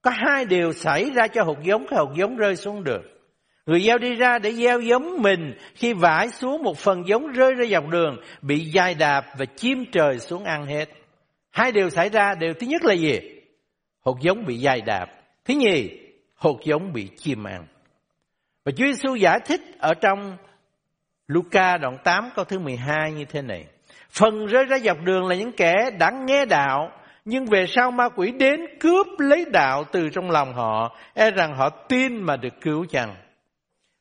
Có 0.02 0.12
hai 0.12 0.46
điều 0.46 0.74
xảy 0.74 1.12
ra 1.16 1.28
cho 1.28 1.44
hột 1.44 1.64
giống, 1.64 1.86
cái 1.88 2.00
hột 2.00 2.10
giống 2.16 2.38
rơi 2.38 2.56
xuống 2.56 2.84
được 2.84 3.14
Người 3.66 3.82
gieo 3.82 3.98
đi 3.98 4.16
ra 4.16 4.40
để 4.40 4.54
gieo 4.54 4.80
giống 4.80 5.22
mình, 5.22 5.54
khi 5.76 5.94
vải 5.94 6.30
xuống 6.30 6.64
một 6.64 6.78
phần 6.78 7.08
giống 7.08 7.28
rơi 7.28 7.54
ra 7.54 7.66
dọc 7.66 7.88
đường, 7.88 8.18
bị 8.42 8.72
dai 8.74 8.96
đạp 8.96 9.26
và 9.38 9.46
chim 9.46 9.86
trời 9.92 10.20
xuống 10.20 10.44
ăn 10.44 10.66
hết. 10.66 10.90
Hai 11.52 11.72
điều 11.72 11.90
xảy 11.90 12.10
ra, 12.10 12.36
điều 12.36 12.54
thứ 12.54 12.68
nhất 12.68 12.84
là 12.86 12.94
gì? 12.94 13.20
Hột 14.00 14.22
giống 14.22 14.46
bị 14.46 14.58
dai 14.58 14.82
đạp. 14.82 15.06
Thứ 15.46 15.54
nhì, 15.54 15.90
hột 16.36 16.60
giống 16.64 16.94
bị 16.94 17.10
chim 17.18 17.44
ăn. 17.44 17.66
Và 18.66 18.72
Chúa 18.72 18.86
Giêsu 18.86 19.16
giải 19.16 19.40
thích 19.46 19.62
ở 19.80 19.94
trong 19.94 20.38
Luca 21.34 21.78
đoạn 21.78 21.98
8 22.04 22.30
câu 22.36 22.46
thứ 22.46 22.60
12 22.60 23.12
như 23.12 23.26
thế 23.26 23.42
này. 23.42 23.66
Phần 24.10 24.46
rơi 24.46 24.66
ra 24.66 24.80
dọc 24.80 24.98
đường 25.04 25.28
là 25.28 25.36
những 25.36 25.52
kẻ 25.52 25.74
đã 26.00 26.12
nghe 26.12 26.46
đạo, 26.46 26.92
nhưng 27.26 27.46
về 27.46 27.66
sau 27.68 27.92
ma 27.92 28.10
quỷ 28.16 28.32
đến 28.32 28.62
cướp 28.80 29.08
lấy 29.18 29.46
đạo 29.52 29.84
từ 29.92 30.10
trong 30.10 30.32
lòng 30.32 30.54
họ, 30.54 30.98
e 31.14 31.32
rằng 31.32 31.56
họ 31.56 31.70
tin 31.70 32.22
mà 32.22 32.38
được 32.38 32.54
cứu 32.62 32.86
chăng. 32.90 33.16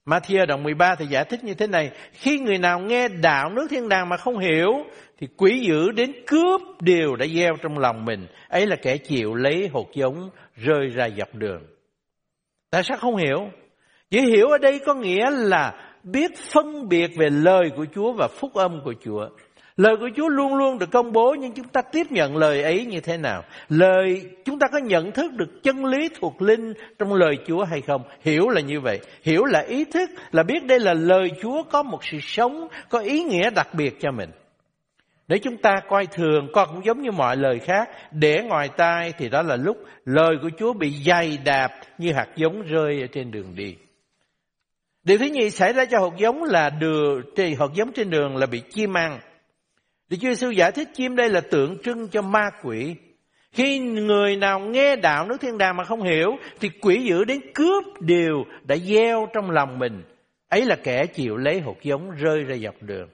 Matthew 0.07 0.47
đoạn 0.47 0.63
13 0.63 0.95
thì 0.95 1.07
giải 1.07 1.25
thích 1.25 1.45
như 1.45 1.55
thế 1.55 1.67
này, 1.67 1.91
khi 2.13 2.39
người 2.39 2.59
nào 2.59 2.81
nghe 2.81 3.09
đạo 3.09 3.51
nước 3.51 3.67
thiên 3.71 3.89
đàng 3.89 4.09
mà 4.09 4.17
không 4.17 4.39
hiểu, 4.39 4.73
thì 5.19 5.29
quỷ 5.37 5.61
dữ 5.61 5.91
đến 5.91 6.13
cướp 6.27 6.61
điều 6.81 7.17
đã 7.17 7.27
gieo 7.27 7.57
trong 7.63 7.79
lòng 7.79 8.05
mình. 8.05 8.27
Ấy 8.49 8.67
là 8.67 8.77
kẻ 8.77 8.97
chịu 8.97 9.35
lấy 9.35 9.69
hột 9.73 9.95
giống 9.95 10.31
rơi 10.57 10.87
ra 10.87 11.09
dọc 11.19 11.35
đường. 11.35 11.63
Tại 12.71 12.83
sao 12.83 12.97
không 12.97 13.17
hiểu? 13.17 13.51
Chỉ 14.11 14.21
hiểu 14.21 14.49
ở 14.49 14.59
đây 14.59 14.81
có 14.87 14.95
nghĩa 14.95 15.31
là 15.31 15.75
biết 16.05 16.31
phân 16.53 16.89
biệt 16.89 17.11
về 17.17 17.31
lời 17.31 17.71
của 17.77 17.87
Chúa 17.95 18.13
và 18.13 18.29
phúc 18.29 18.55
âm 18.55 18.81
của 18.85 18.95
Chúa. 19.05 19.29
Lời 19.77 19.97
của 20.01 20.09
Chúa 20.17 20.29
luôn 20.29 20.55
luôn 20.55 20.79
được 20.79 20.91
công 20.91 21.13
bố 21.13 21.35
nhưng 21.41 21.53
chúng 21.53 21.69
ta 21.69 21.83
tiếp 21.83 22.07
nhận 22.11 22.37
lời 22.37 22.63
ấy 22.63 22.85
như 22.85 23.01
thế 23.01 23.17
nào? 23.17 23.43
Lời 23.69 24.23
chúng 24.45 24.59
ta 24.59 24.67
có 24.73 24.79
nhận 24.79 25.13
thức 25.13 25.33
được 25.33 25.63
chân 25.63 25.85
lý 25.85 26.09
thuộc 26.21 26.43
linh 26.43 26.73
trong 26.99 27.15
lời 27.15 27.35
Chúa 27.47 27.65
hay 27.65 27.81
không? 27.81 28.03
Hiểu 28.21 28.49
là 28.49 28.61
như 28.61 28.81
vậy. 28.81 29.01
Hiểu 29.23 29.45
là 29.45 29.61
ý 29.61 29.85
thức 29.85 30.11
là 30.33 30.43
biết 30.43 30.67
đây 30.67 30.81
là 30.81 30.95
lời 30.95 31.31
Chúa 31.43 31.63
có 31.63 31.83
một 31.83 32.05
sự 32.05 32.19
sống, 32.21 32.69
có 32.89 32.99
ý 32.99 33.23
nghĩa 33.23 33.51
đặc 33.51 33.69
biệt 33.75 34.01
cho 34.01 34.11
mình. 34.11 34.31
Nếu 35.29 35.39
chúng 35.43 35.57
ta 35.57 35.81
coi 35.89 36.07
thường 36.07 36.49
con 36.53 36.69
cũng 36.73 36.85
giống 36.85 37.03
như 37.03 37.11
mọi 37.11 37.37
lời 37.37 37.59
khác, 37.59 37.89
để 38.11 38.43
ngoài 38.43 38.69
tai 38.77 39.13
thì 39.19 39.29
đó 39.29 39.43
là 39.43 39.57
lúc 39.57 39.77
lời 40.05 40.37
của 40.43 40.51
Chúa 40.59 40.73
bị 40.73 40.91
dày 41.07 41.39
đạp 41.45 41.69
như 41.99 42.13
hạt 42.13 42.29
giống 42.37 42.63
rơi 42.63 43.01
ở 43.01 43.07
trên 43.13 43.31
đường 43.31 43.53
đi. 43.57 43.77
Điều 45.05 45.19
thứ 45.19 45.27
nhì 45.27 45.51
xảy 45.51 45.73
ra 45.73 45.85
cho 45.85 45.99
hột 45.99 46.17
giống 46.17 46.43
là 46.43 46.71
đường, 46.71 47.23
hột 47.59 47.75
giống 47.75 47.93
trên 47.93 48.11
đường 48.11 48.37
là 48.37 48.47
bị 48.47 48.63
chim 48.71 48.97
ăn. 48.97 49.21
Thì 50.11 50.17
Chúa 50.17 50.29
Giêsu 50.29 50.51
giải 50.51 50.73
thích 50.73 50.89
chim 50.95 51.17
đây 51.17 51.29
là 51.29 51.41
tượng 51.41 51.83
trưng 51.83 52.09
cho 52.09 52.23
ma 52.23 52.51
quỷ. 52.63 52.95
Khi 53.53 53.79
người 53.79 54.37
nào 54.37 54.61
nghe 54.61 54.97
đạo 54.97 55.27
nước 55.27 55.37
thiên 55.41 55.59
đàng 55.59 55.77
mà 55.77 55.85
không 55.85 56.03
hiểu, 56.03 56.37
thì 56.61 56.69
quỷ 56.69 57.03
dữ 57.05 57.25
đến 57.25 57.41
cướp 57.55 57.85
điều 58.01 58.45
đã 58.63 58.77
gieo 58.77 59.27
trong 59.35 59.51
lòng 59.51 59.79
mình. 59.79 60.03
Ấy 60.49 60.65
là 60.65 60.77
kẻ 60.85 61.07
chịu 61.07 61.37
lấy 61.37 61.61
hột 61.61 61.83
giống 61.83 62.11
rơi 62.11 62.45
ra 62.45 62.57
dọc 62.57 62.75
đường. 62.81 63.09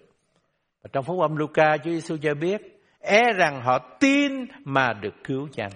Và 0.83 0.91
trong 0.93 1.05
phúc 1.05 1.21
âm 1.21 1.37
Luca, 1.37 1.77
Chúa 1.77 1.91
Giêsu 1.91 2.17
cho 2.23 2.35
biết, 2.35 2.81
e 3.01 3.33
rằng 3.33 3.63
họ 3.65 3.79
tin 3.79 4.47
mà 4.65 4.93
được 4.93 5.15
cứu 5.25 5.49
chăng. 5.53 5.71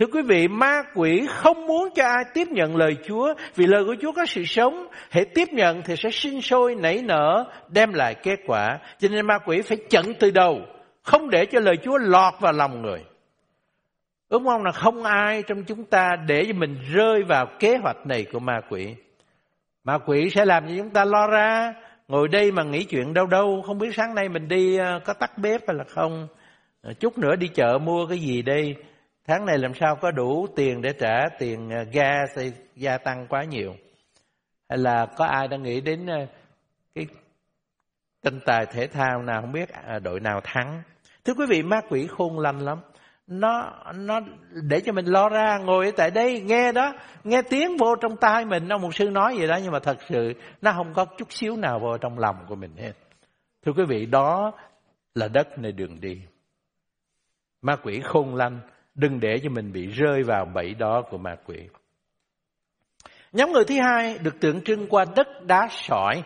Thưa 0.00 0.06
quý 0.06 0.22
vị, 0.22 0.48
ma 0.48 0.82
quỷ 0.94 1.26
không 1.28 1.66
muốn 1.66 1.88
cho 1.94 2.04
ai 2.04 2.24
tiếp 2.34 2.48
nhận 2.48 2.76
lời 2.76 2.96
Chúa 3.06 3.34
vì 3.54 3.66
lời 3.66 3.84
của 3.84 3.94
Chúa 4.00 4.12
có 4.12 4.26
sự 4.26 4.44
sống. 4.44 4.86
Hãy 5.10 5.24
tiếp 5.24 5.48
nhận 5.52 5.82
thì 5.82 5.96
sẽ 5.96 6.10
sinh 6.10 6.42
sôi, 6.42 6.74
nảy 6.74 7.02
nở, 7.02 7.44
đem 7.68 7.92
lại 7.92 8.14
kết 8.14 8.40
quả. 8.46 8.78
Cho 8.98 9.08
nên 9.08 9.26
ma 9.26 9.38
quỷ 9.38 9.62
phải 9.62 9.78
chặn 9.90 10.04
từ 10.20 10.30
đầu, 10.30 10.60
không 11.02 11.30
để 11.30 11.46
cho 11.46 11.60
lời 11.60 11.76
Chúa 11.82 11.98
lọt 11.98 12.34
vào 12.40 12.52
lòng 12.52 12.82
người. 12.82 13.04
Ước 14.28 14.42
mong 14.42 14.64
là 14.64 14.72
không 14.72 15.04
ai 15.04 15.42
trong 15.42 15.64
chúng 15.64 15.84
ta 15.84 16.16
để 16.26 16.44
cho 16.44 16.52
mình 16.52 16.76
rơi 16.92 17.22
vào 17.22 17.46
kế 17.58 17.76
hoạch 17.76 18.06
này 18.06 18.26
của 18.32 18.38
ma 18.38 18.60
quỷ. 18.70 18.94
Ma 19.84 19.98
quỷ 20.06 20.30
sẽ 20.30 20.44
làm 20.44 20.68
cho 20.68 20.74
chúng 20.76 20.90
ta 20.90 21.04
lo 21.04 21.26
ra, 21.26 21.74
ngồi 22.08 22.28
đây 22.28 22.52
mà 22.52 22.62
nghĩ 22.62 22.84
chuyện 22.84 23.14
đâu 23.14 23.26
đâu, 23.26 23.62
không 23.66 23.78
biết 23.78 23.94
sáng 23.94 24.14
nay 24.14 24.28
mình 24.28 24.48
đi 24.48 24.76
ờ, 24.76 25.00
có 25.04 25.12
tắt 25.12 25.38
bếp 25.38 25.60
hay 25.68 25.76
là 25.76 25.84
không. 25.84 26.28
Ờ, 26.82 26.92
chút 26.92 27.18
nữa 27.18 27.36
đi 27.36 27.48
chợ 27.48 27.78
mua 27.78 28.06
cái 28.06 28.18
gì 28.18 28.42
đây 28.42 28.76
tháng 29.30 29.46
này 29.46 29.58
làm 29.58 29.74
sao 29.74 29.96
có 29.96 30.10
đủ 30.10 30.46
tiền 30.56 30.82
để 30.82 30.92
trả 30.92 31.28
tiền 31.38 31.70
ờ, 31.70 31.84
ga 31.92 32.26
sẽ 32.36 32.50
gia 32.76 32.98
tăng 32.98 33.26
quá 33.28 33.44
nhiều? 33.44 33.74
Hay 34.68 34.78
là 34.78 35.06
có 35.16 35.24
ai 35.24 35.48
đang 35.48 35.62
nghĩ 35.62 35.80
đến 35.80 36.06
ờ, 36.06 36.26
cái 36.94 37.06
tranh 38.22 38.40
tài 38.46 38.66
thể 38.66 38.86
thao 38.86 39.22
nào? 39.22 39.40
Không 39.40 39.52
biết 39.52 39.68
à, 39.68 39.98
đội 39.98 40.20
nào 40.20 40.40
thắng? 40.44 40.82
Thưa 41.24 41.34
quý 41.34 41.46
vị, 41.48 41.62
ma 41.62 41.80
quỷ 41.88 42.06
khôn 42.06 42.38
lanh 42.38 42.60
lắm. 42.60 42.78
Nó 43.26 43.72
nó 43.94 44.20
để 44.68 44.80
cho 44.80 44.92
mình 44.92 45.06
lo 45.06 45.28
ra, 45.28 45.58
ngồi 45.58 45.86
ở 45.86 45.92
tại 45.96 46.10
đây, 46.10 46.40
nghe 46.40 46.72
đó, 46.72 46.92
nghe 47.24 47.42
tiếng 47.42 47.76
vô 47.76 47.96
trong 47.96 48.16
tai 48.16 48.44
mình. 48.44 48.68
Ông 48.68 48.82
một 48.82 48.94
sư 48.94 49.10
nói 49.10 49.36
gì 49.36 49.46
đó, 49.46 49.58
nhưng 49.62 49.72
mà 49.72 49.78
thật 49.78 49.98
sự 50.08 50.32
nó 50.62 50.72
không 50.72 50.94
có 50.94 51.04
chút 51.04 51.32
xíu 51.32 51.56
nào 51.56 51.78
vô 51.78 51.98
trong 51.98 52.18
lòng 52.18 52.36
của 52.48 52.54
mình 52.54 52.76
hết. 52.76 52.92
Thưa 53.66 53.72
quý 53.72 53.84
vị, 53.88 54.06
đó 54.06 54.52
là 55.14 55.28
đất 55.28 55.58
nơi 55.58 55.72
đường 55.72 56.00
đi. 56.00 56.22
Ma 57.62 57.76
quỷ 57.76 58.00
khôn 58.04 58.34
lanh 58.34 58.60
Đừng 59.00 59.20
để 59.20 59.38
cho 59.42 59.50
mình 59.50 59.72
bị 59.72 59.86
rơi 59.86 60.22
vào 60.22 60.44
bẫy 60.54 60.74
đó 60.74 61.02
của 61.10 61.18
ma 61.18 61.36
quỷ. 61.46 61.56
Nhóm 63.32 63.52
người 63.52 63.64
thứ 63.64 63.74
hai 63.82 64.18
được 64.18 64.40
tượng 64.40 64.64
trưng 64.64 64.86
qua 64.88 65.04
đất 65.16 65.26
đá 65.46 65.68
sỏi. 65.70 66.22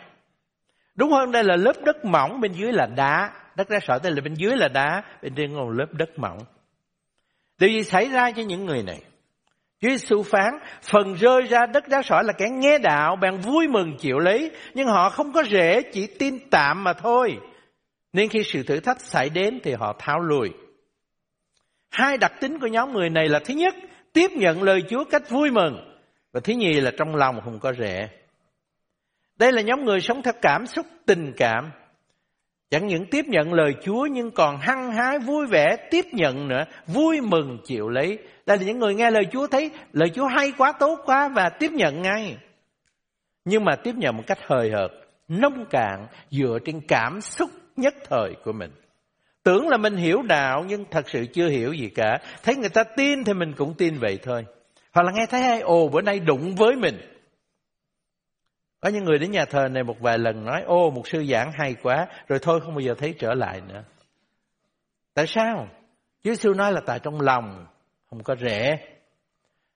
Đúng 0.94 1.12
hơn 1.12 1.32
đây 1.32 1.44
là 1.44 1.56
lớp 1.56 1.72
đất 1.84 2.04
mỏng, 2.04 2.40
bên 2.40 2.52
dưới 2.52 2.72
là 2.72 2.86
đá. 2.86 3.32
Đất 3.56 3.68
đá 3.70 3.78
sỏi 3.82 3.98
đây 4.02 4.12
là 4.12 4.20
bên 4.24 4.34
dưới 4.34 4.56
là 4.56 4.68
đá, 4.68 5.02
bên 5.22 5.34
trên 5.34 5.54
còn 5.54 5.70
lớp 5.70 5.86
đất 5.92 6.18
mỏng. 6.18 6.38
Điều 7.58 7.70
gì 7.70 7.82
xảy 7.82 8.08
ra 8.08 8.30
cho 8.30 8.42
những 8.42 8.64
người 8.64 8.82
này? 8.82 9.00
Chúa 9.80 9.88
Giêsu 9.88 10.22
phán, 10.22 10.58
phần 10.82 11.14
rơi 11.14 11.42
ra 11.42 11.66
đất 11.66 11.88
đá 11.88 12.02
sỏi 12.02 12.24
là 12.24 12.32
kẻ 12.32 12.48
nghe 12.50 12.78
đạo, 12.78 13.16
bèn 13.16 13.36
vui 13.36 13.68
mừng 13.68 13.96
chịu 13.98 14.18
lấy, 14.18 14.50
nhưng 14.74 14.86
họ 14.86 15.10
không 15.10 15.32
có 15.32 15.42
rễ, 15.42 15.82
chỉ 15.92 16.06
tin 16.06 16.38
tạm 16.50 16.84
mà 16.84 16.92
thôi. 16.92 17.36
Nên 18.12 18.28
khi 18.28 18.42
sự 18.42 18.62
thử 18.62 18.80
thách 18.80 19.00
xảy 19.00 19.28
đến 19.28 19.60
thì 19.62 19.72
họ 19.72 19.94
tháo 19.98 20.20
lùi. 20.20 20.50
Hai 21.94 22.18
đặc 22.18 22.32
tính 22.40 22.58
của 22.60 22.66
nhóm 22.66 22.92
người 22.92 23.10
này 23.10 23.28
là 23.28 23.38
thứ 23.38 23.54
nhất, 23.54 23.74
tiếp 24.12 24.30
nhận 24.30 24.62
lời 24.62 24.82
Chúa 24.88 25.04
cách 25.04 25.30
vui 25.30 25.50
mừng. 25.50 25.98
Và 26.32 26.40
thứ 26.44 26.52
nhì 26.52 26.72
là 26.72 26.90
trong 26.98 27.16
lòng 27.16 27.40
không 27.44 27.58
có 27.58 27.72
rẻ. 27.72 28.08
Đây 29.36 29.52
là 29.52 29.62
nhóm 29.62 29.84
người 29.84 30.00
sống 30.00 30.22
theo 30.22 30.32
cảm 30.42 30.66
xúc 30.66 30.86
tình 31.06 31.32
cảm. 31.36 31.70
Chẳng 32.70 32.86
những 32.86 33.06
tiếp 33.10 33.24
nhận 33.28 33.52
lời 33.52 33.74
Chúa 33.82 34.06
nhưng 34.06 34.30
còn 34.30 34.56
hăng 34.60 34.92
hái 34.92 35.18
vui 35.18 35.46
vẻ 35.46 35.76
tiếp 35.90 36.04
nhận 36.12 36.48
nữa, 36.48 36.64
vui 36.86 37.20
mừng 37.20 37.58
chịu 37.64 37.88
lấy. 37.88 38.18
Đây 38.46 38.58
là 38.58 38.64
những 38.64 38.78
người 38.78 38.94
nghe 38.94 39.10
lời 39.10 39.24
Chúa 39.32 39.46
thấy 39.46 39.70
lời 39.92 40.08
Chúa 40.14 40.26
hay 40.26 40.52
quá, 40.58 40.72
tốt 40.72 41.00
quá 41.04 41.28
và 41.28 41.48
tiếp 41.48 41.70
nhận 41.72 42.02
ngay. 42.02 42.36
Nhưng 43.44 43.64
mà 43.64 43.76
tiếp 43.76 43.94
nhận 43.94 44.16
một 44.16 44.24
cách 44.26 44.38
hời 44.46 44.70
hợt, 44.70 44.90
nông 45.28 45.64
cạn 45.70 46.06
dựa 46.30 46.58
trên 46.64 46.80
cảm 46.88 47.20
xúc 47.20 47.50
nhất 47.76 47.94
thời 48.08 48.34
của 48.44 48.52
mình. 48.52 48.70
Tưởng 49.44 49.68
là 49.68 49.76
mình 49.76 49.96
hiểu 49.96 50.22
đạo 50.22 50.64
nhưng 50.68 50.84
thật 50.90 51.08
sự 51.08 51.26
chưa 51.32 51.48
hiểu 51.48 51.72
gì 51.72 51.88
cả. 51.88 52.18
Thấy 52.42 52.56
người 52.56 52.68
ta 52.68 52.84
tin 52.84 53.24
thì 53.24 53.32
mình 53.32 53.52
cũng 53.56 53.74
tin 53.74 53.98
vậy 53.98 54.18
thôi. 54.22 54.46
Hoặc 54.92 55.02
là 55.02 55.12
nghe 55.12 55.26
thấy 55.26 55.42
ai, 55.42 55.60
ồ, 55.60 55.88
bữa 55.88 56.00
nay 56.00 56.20
đụng 56.20 56.54
với 56.54 56.76
mình. 56.76 56.96
Có 58.80 58.88
những 58.88 59.04
người 59.04 59.18
đến 59.18 59.30
nhà 59.30 59.44
thờ 59.44 59.68
này 59.68 59.82
một 59.82 60.00
vài 60.00 60.18
lần 60.18 60.44
nói 60.44 60.62
ô 60.62 60.90
một 60.90 61.08
sư 61.08 61.24
giảng 61.30 61.52
hay 61.52 61.74
quá 61.82 62.06
rồi 62.28 62.38
thôi, 62.42 62.60
không 62.60 62.74
bao 62.74 62.80
giờ 62.80 62.94
thấy 62.98 63.14
trở 63.18 63.34
lại 63.34 63.60
nữa. 63.68 63.82
Tại 65.14 65.26
sao? 65.26 65.68
Chúa 66.24 66.34
sư 66.34 66.52
nói 66.56 66.72
là 66.72 66.80
tại 66.86 66.98
trong 66.98 67.20
lòng, 67.20 67.66
không 68.10 68.22
có 68.22 68.36
rẻ. 68.40 68.78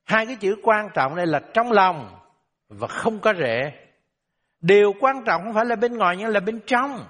Hai 0.05 0.27
cái 0.27 0.37
chữ 0.37 0.57
quan 0.63 0.89
trọng 0.95 1.17
đây 1.17 1.27
là 1.27 1.41
trong 1.55 1.73
lòng 1.73 2.19
và 2.69 2.89
không 2.89 3.21
có 3.21 3.35
rẻ. 3.39 3.73
Điều 4.61 4.93
quan 5.01 5.25
trọng 5.27 5.43
không 5.45 5.55
phải 5.55 5.65
là 5.65 5.77
bên 5.77 5.97
ngoài 5.97 6.17
nhưng 6.17 6.29
là 6.29 6.41
bên 6.41 6.61
trong. 6.67 7.05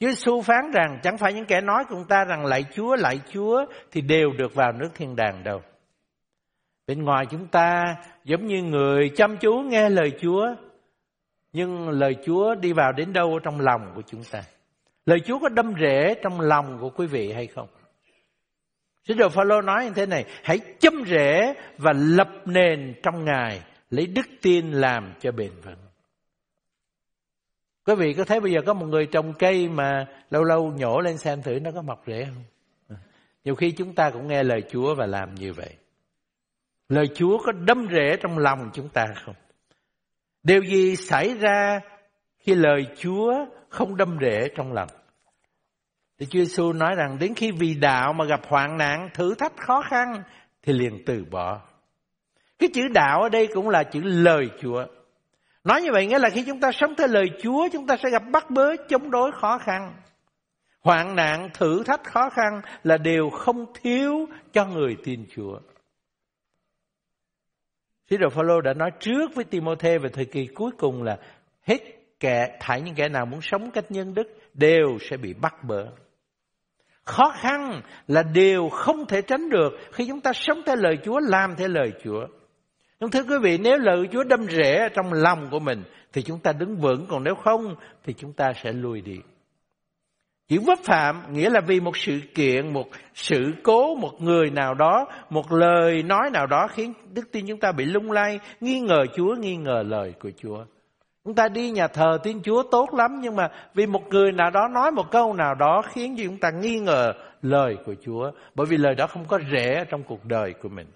Chúa 0.00 0.08
Giêsu 0.08 0.42
phán 0.42 0.70
rằng 0.70 1.00
chẳng 1.02 1.18
phải 1.18 1.32
những 1.32 1.44
kẻ 1.44 1.60
nói 1.60 1.84
cùng 1.88 2.04
ta 2.08 2.24
rằng 2.24 2.46
lạy 2.46 2.64
Chúa, 2.74 2.96
lạy 2.96 3.20
Chúa 3.32 3.64
thì 3.92 4.00
đều 4.00 4.32
được 4.32 4.54
vào 4.54 4.72
nước 4.72 4.88
thiên 4.94 5.16
đàng 5.16 5.44
đâu. 5.44 5.62
Bên 6.86 7.04
ngoài 7.04 7.26
chúng 7.30 7.46
ta 7.46 7.96
giống 8.24 8.46
như 8.46 8.62
người 8.62 9.10
chăm 9.16 9.36
chú 9.36 9.52
nghe 9.52 9.88
lời 9.88 10.12
Chúa, 10.20 10.46
nhưng 11.52 11.88
lời 11.88 12.16
Chúa 12.26 12.54
đi 12.54 12.72
vào 12.72 12.92
đến 12.92 13.12
đâu 13.12 13.38
trong 13.42 13.60
lòng 13.60 13.92
của 13.94 14.02
chúng 14.06 14.22
ta? 14.30 14.42
Lời 15.06 15.20
Chúa 15.20 15.38
có 15.38 15.48
đâm 15.48 15.72
rễ 15.80 16.14
trong 16.22 16.40
lòng 16.40 16.78
của 16.80 16.90
quý 16.90 17.06
vị 17.06 17.32
hay 17.32 17.46
không? 17.46 17.68
Sứ 19.04 19.14
đồ 19.14 19.28
Phaolô 19.28 19.62
nói 19.62 19.84
như 19.84 19.90
thế 19.94 20.06
này, 20.06 20.24
hãy 20.44 20.60
châm 20.78 21.04
rễ 21.06 21.54
và 21.78 21.92
lập 21.96 22.28
nền 22.44 22.94
trong 23.02 23.24
Ngài, 23.24 23.62
lấy 23.90 24.06
đức 24.06 24.26
tin 24.42 24.70
làm 24.70 25.12
cho 25.20 25.32
bền 25.32 25.52
vững. 25.64 25.87
Quý 27.88 27.94
vị 27.94 28.14
có 28.14 28.24
thấy 28.24 28.40
bây 28.40 28.52
giờ 28.52 28.60
có 28.66 28.74
một 28.74 28.86
người 28.86 29.06
trồng 29.06 29.32
cây 29.38 29.68
mà 29.68 30.06
lâu 30.30 30.44
lâu 30.44 30.72
nhổ 30.76 31.00
lên 31.00 31.18
xem 31.18 31.42
thử 31.42 31.58
nó 31.60 31.70
có 31.70 31.82
mọc 31.82 32.02
rễ 32.06 32.24
không? 32.24 32.44
Nhiều 33.44 33.54
khi 33.54 33.70
chúng 33.70 33.94
ta 33.94 34.10
cũng 34.10 34.28
nghe 34.28 34.42
lời 34.42 34.62
Chúa 34.70 34.94
và 34.94 35.06
làm 35.06 35.34
như 35.34 35.52
vậy. 35.52 35.74
Lời 36.88 37.06
Chúa 37.14 37.38
có 37.38 37.52
đâm 37.52 37.86
rễ 37.90 38.16
trong 38.20 38.38
lòng 38.38 38.70
chúng 38.72 38.88
ta 38.88 39.06
không? 39.24 39.34
Điều 40.42 40.62
gì 40.62 40.96
xảy 40.96 41.34
ra 41.34 41.80
khi 42.38 42.54
lời 42.54 42.86
Chúa 42.96 43.34
không 43.68 43.96
đâm 43.96 44.18
rễ 44.20 44.48
trong 44.56 44.72
lòng? 44.72 44.88
Thì 46.18 46.26
Chúa 46.26 46.38
Giêsu 46.38 46.72
nói 46.72 46.94
rằng 46.94 47.18
đến 47.20 47.34
khi 47.34 47.50
vì 47.50 47.74
đạo 47.74 48.12
mà 48.12 48.24
gặp 48.24 48.40
hoạn 48.46 48.78
nạn, 48.78 49.08
thử 49.14 49.34
thách 49.34 49.56
khó 49.56 49.82
khăn 49.82 50.22
thì 50.62 50.72
liền 50.72 51.02
từ 51.06 51.24
bỏ. 51.30 51.60
Cái 52.58 52.70
chữ 52.74 52.88
đạo 52.88 53.22
ở 53.22 53.28
đây 53.28 53.48
cũng 53.54 53.68
là 53.68 53.82
chữ 53.82 54.00
lời 54.04 54.48
Chúa. 54.60 54.86
Nói 55.68 55.82
như 55.82 55.92
vậy 55.92 56.06
nghĩa 56.06 56.18
là 56.18 56.30
khi 56.30 56.42
chúng 56.46 56.60
ta 56.60 56.72
sống 56.72 56.94
theo 56.94 57.06
lời 57.06 57.26
Chúa, 57.42 57.68
chúng 57.72 57.86
ta 57.86 57.96
sẽ 58.02 58.10
gặp 58.10 58.22
bắt 58.32 58.50
bớ 58.50 58.76
chống 58.88 59.10
đối 59.10 59.32
khó 59.32 59.58
khăn. 59.58 59.94
Hoạn 60.80 61.16
nạn, 61.16 61.48
thử 61.54 61.84
thách 61.84 62.04
khó 62.04 62.30
khăn 62.30 62.60
là 62.84 62.96
điều 62.96 63.30
không 63.30 63.66
thiếu 63.74 64.28
cho 64.52 64.66
người 64.66 64.96
tin 65.04 65.26
Chúa. 65.36 65.58
Sứ 68.10 68.16
đồ 68.16 68.28
Phaolô 68.28 68.60
đã 68.60 68.74
nói 68.74 68.90
trước 69.00 69.34
với 69.34 69.44
Timôthê 69.44 69.98
về 69.98 70.08
thời 70.08 70.24
kỳ 70.24 70.46
cuối 70.46 70.70
cùng 70.78 71.02
là 71.02 71.18
hết 71.62 71.78
kẻ 72.20 72.56
thảy 72.60 72.80
những 72.80 72.94
kẻ 72.94 73.08
nào 73.08 73.26
muốn 73.26 73.40
sống 73.40 73.70
cách 73.70 73.90
nhân 73.90 74.14
đức 74.14 74.28
đều 74.54 74.98
sẽ 75.00 75.16
bị 75.16 75.34
bắt 75.34 75.54
bớ. 75.64 75.86
Khó 77.04 77.32
khăn 77.40 77.82
là 78.06 78.22
điều 78.22 78.68
không 78.68 79.06
thể 79.06 79.22
tránh 79.22 79.50
được 79.50 79.70
khi 79.92 80.06
chúng 80.08 80.20
ta 80.20 80.32
sống 80.34 80.62
theo 80.66 80.76
lời 80.76 80.98
Chúa, 81.04 81.20
làm 81.20 81.56
theo 81.56 81.68
lời 81.68 81.92
Chúa. 82.04 82.26
Nhưng 83.00 83.10
thưa 83.10 83.22
quý 83.22 83.38
vị, 83.42 83.58
nếu 83.58 83.78
lời 83.78 84.08
Chúa 84.12 84.24
đâm 84.24 84.44
rễ 84.44 84.88
trong 84.94 85.12
lòng 85.12 85.48
của 85.50 85.58
mình 85.58 85.84
thì 86.12 86.22
chúng 86.22 86.38
ta 86.38 86.52
đứng 86.52 86.76
vững, 86.76 87.06
còn 87.08 87.24
nếu 87.24 87.34
không 87.34 87.74
thì 88.04 88.12
chúng 88.12 88.32
ta 88.32 88.52
sẽ 88.62 88.72
lùi 88.72 89.00
đi. 89.00 89.18
Chữ 90.48 90.60
vấp 90.66 90.78
phạm 90.84 91.32
nghĩa 91.32 91.50
là 91.50 91.60
vì 91.60 91.80
một 91.80 91.96
sự 91.96 92.20
kiện, 92.34 92.72
một 92.72 92.86
sự 93.14 93.52
cố, 93.62 93.94
một 93.94 94.12
người 94.20 94.50
nào 94.50 94.74
đó, 94.74 95.06
một 95.30 95.52
lời 95.52 96.02
nói 96.02 96.30
nào 96.30 96.46
đó 96.46 96.66
khiến 96.68 96.92
đức 97.14 97.32
tin 97.32 97.46
chúng 97.48 97.60
ta 97.60 97.72
bị 97.72 97.84
lung 97.84 98.12
lay, 98.12 98.40
nghi 98.60 98.80
ngờ 98.80 99.06
Chúa, 99.16 99.34
nghi 99.34 99.56
ngờ 99.56 99.82
lời 99.86 100.14
của 100.20 100.30
Chúa. 100.36 100.64
Chúng 101.24 101.34
ta 101.34 101.48
đi 101.48 101.70
nhà 101.70 101.88
thờ 101.88 102.18
tin 102.22 102.42
Chúa 102.42 102.62
tốt 102.62 102.94
lắm 102.94 103.20
nhưng 103.20 103.36
mà 103.36 103.48
vì 103.74 103.86
một 103.86 104.08
người 104.08 104.32
nào 104.32 104.50
đó 104.50 104.68
nói 104.68 104.90
một 104.90 105.10
câu 105.10 105.34
nào 105.34 105.54
đó 105.54 105.82
khiến 105.92 106.14
cho 106.18 106.24
chúng 106.26 106.38
ta 106.38 106.50
nghi 106.50 106.78
ngờ 106.78 107.12
lời 107.42 107.76
của 107.86 107.94
Chúa. 108.04 108.30
Bởi 108.54 108.66
vì 108.66 108.76
lời 108.76 108.94
đó 108.94 109.06
không 109.06 109.24
có 109.28 109.38
rễ 109.52 109.84
trong 109.90 110.02
cuộc 110.02 110.24
đời 110.24 110.54
của 110.62 110.68
mình. 110.68 110.86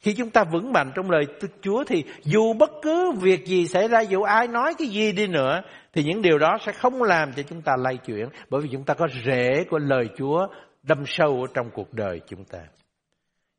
Khi 0.00 0.14
chúng 0.14 0.30
ta 0.30 0.44
vững 0.44 0.72
mạnh 0.72 0.92
trong 0.94 1.10
lời 1.10 1.26
Chúa 1.60 1.84
thì 1.84 2.04
dù 2.22 2.52
bất 2.52 2.70
cứ 2.82 3.12
việc 3.20 3.46
gì 3.46 3.66
xảy 3.66 3.88
ra, 3.88 4.00
dù 4.00 4.22
ai 4.22 4.48
nói 4.48 4.74
cái 4.78 4.88
gì 4.88 5.12
đi 5.12 5.26
nữa, 5.26 5.62
thì 5.92 6.04
những 6.04 6.22
điều 6.22 6.38
đó 6.38 6.58
sẽ 6.66 6.72
không 6.72 7.02
làm 7.02 7.32
cho 7.32 7.42
chúng 7.42 7.62
ta 7.62 7.76
lay 7.78 7.96
chuyển. 7.96 8.28
Bởi 8.50 8.60
vì 8.60 8.68
chúng 8.72 8.84
ta 8.84 8.94
có 8.94 9.06
rễ 9.24 9.64
của 9.70 9.78
lời 9.78 10.08
Chúa 10.16 10.46
đâm 10.82 11.02
sâu 11.06 11.42
ở 11.42 11.46
trong 11.54 11.70
cuộc 11.74 11.92
đời 11.92 12.20
chúng 12.26 12.44
ta. 12.44 12.58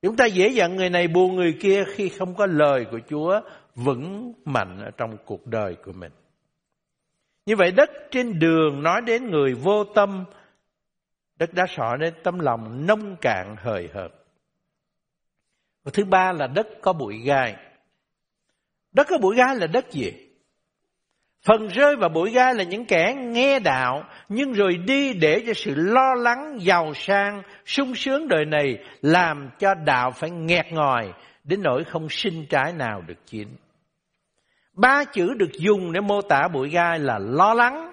Chúng 0.02 0.16
ta 0.16 0.26
dễ 0.26 0.48
dàng 0.48 0.76
người 0.76 0.90
này 0.90 1.08
buồn 1.08 1.36
người 1.36 1.54
kia 1.60 1.84
khi 1.94 2.10
không 2.10 2.36
có 2.36 2.46
lời 2.46 2.86
của 2.92 3.00
Chúa 3.10 3.42
vững 3.76 4.34
mạnh 4.46 4.80
ở 4.86 4.92
trong 4.98 5.18
cuộc 5.26 5.48
đời 5.48 5.76
của 5.86 5.92
mình. 5.92 6.12
Như 7.46 7.56
vậy 7.56 7.72
đất 7.72 7.90
trên 8.12 8.40
đường 8.40 8.84
nói 8.84 9.02
đến 9.06 9.30
người 9.30 9.54
vô 9.54 9.84
tâm, 9.84 10.26
đất 11.36 11.54
đã 11.54 11.66
sọ 11.70 11.96
đến 12.00 12.14
tâm 12.24 12.40
lòng 12.40 12.86
nông 12.88 13.16
cạn 13.22 13.56
hời 13.60 13.90
hợt. 13.94 14.12
Và 15.84 15.92
thứ 15.94 16.06
ba 16.06 16.32
là 16.32 16.48
đất 16.48 16.68
có 16.82 16.94
bụi 16.94 17.18
gai. 17.18 17.56
Đất 18.92 19.08
có 19.10 19.18
bụi 19.18 19.36
gai 19.36 19.56
là 19.56 19.68
đất 19.68 19.92
gì? 19.92 20.12
Phần 21.42 21.68
rơi 21.68 21.96
vào 21.96 22.10
bụi 22.10 22.32
gai 22.32 22.56
là 22.56 22.64
những 22.64 22.86
kẻ 22.86 23.16
nghe 23.18 23.60
đạo 23.60 24.04
nhưng 24.30 24.54
rồi 24.54 24.78
đi 24.78 25.14
để 25.14 25.44
cho 25.48 25.54
sự 25.54 25.74
lo 25.76 26.14
lắng, 26.14 26.58
giàu 26.62 26.94
sang, 26.94 27.42
sung 27.66 27.96
sướng 27.96 28.28
đời 28.28 28.46
này 28.46 28.78
làm 29.02 29.50
cho 29.60 29.74
đạo 29.74 30.12
phải 30.12 30.30
nghẹt 30.30 30.66
ngòi 30.72 31.14
đến 31.44 31.62
nỗi 31.64 31.84
không 31.84 32.10
sinh 32.10 32.46
trái 32.50 32.74
nào 32.74 33.02
được 33.08 33.26
chín. 33.26 33.48
Ba 34.74 35.04
chữ 35.04 35.34
được 35.34 35.52
dùng 35.54 35.92
để 35.94 36.02
mô 36.02 36.22
tả 36.22 36.48
bụi 36.54 36.70
gai 36.70 37.00
là 37.00 37.20
lo 37.20 37.54
lắng, 37.54 37.92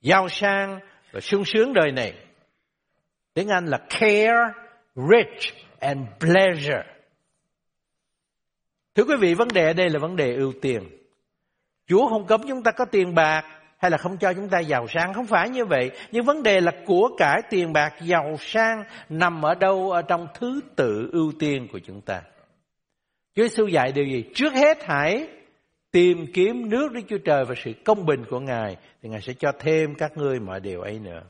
giàu 0.00 0.28
sang 0.28 0.80
và 1.12 1.20
sung 1.20 1.44
sướng 1.44 1.72
đời 1.72 1.92
này. 1.92 2.14
Tiếng 3.34 3.48
Anh 3.48 3.66
là 3.66 3.78
care, 3.88 4.52
rich 4.94 5.54
and 5.80 6.00
pleasure. 6.20 6.91
Thưa 8.94 9.04
quý 9.04 9.14
vị, 9.20 9.34
vấn 9.34 9.48
đề 9.48 9.66
ở 9.66 9.72
đây 9.72 9.90
là 9.90 9.98
vấn 9.98 10.16
đề 10.16 10.34
ưu 10.34 10.52
tiên. 10.62 10.82
Chúa 11.86 12.08
không 12.08 12.26
cấm 12.26 12.40
chúng 12.48 12.62
ta 12.62 12.70
có 12.70 12.84
tiền 12.84 13.14
bạc 13.14 13.44
hay 13.78 13.90
là 13.90 13.96
không 13.96 14.18
cho 14.18 14.32
chúng 14.32 14.48
ta 14.48 14.58
giàu 14.60 14.86
sang, 14.88 15.14
không 15.14 15.26
phải 15.26 15.48
như 15.48 15.64
vậy. 15.64 15.90
Nhưng 16.12 16.24
vấn 16.24 16.42
đề 16.42 16.60
là 16.60 16.72
của 16.86 17.10
cải 17.18 17.42
tiền 17.50 17.72
bạc 17.72 17.92
giàu 18.02 18.36
sang 18.40 18.84
nằm 19.08 19.42
ở 19.42 19.54
đâu 19.54 19.90
ở 19.90 20.02
trong 20.02 20.26
thứ 20.34 20.60
tự 20.76 21.10
ưu 21.12 21.32
tiên 21.38 21.68
của 21.72 21.78
chúng 21.78 22.00
ta. 22.00 22.22
Chúa 23.34 23.42
Giêsu 23.42 23.66
dạy 23.66 23.92
điều 23.92 24.04
gì? 24.04 24.24
Trước 24.34 24.52
hết 24.52 24.78
hãy 24.84 25.28
tìm 25.90 26.26
kiếm 26.34 26.70
nước 26.70 26.92
Đức 26.92 27.00
Chúa 27.08 27.18
Trời 27.18 27.44
và 27.44 27.54
sự 27.64 27.72
công 27.84 28.06
bình 28.06 28.24
của 28.30 28.40
Ngài 28.40 28.76
thì 29.02 29.08
Ngài 29.08 29.20
sẽ 29.20 29.32
cho 29.38 29.52
thêm 29.58 29.94
các 29.94 30.16
ngươi 30.16 30.40
mọi 30.40 30.60
điều 30.60 30.80
ấy 30.80 30.98
nữa. 30.98 31.22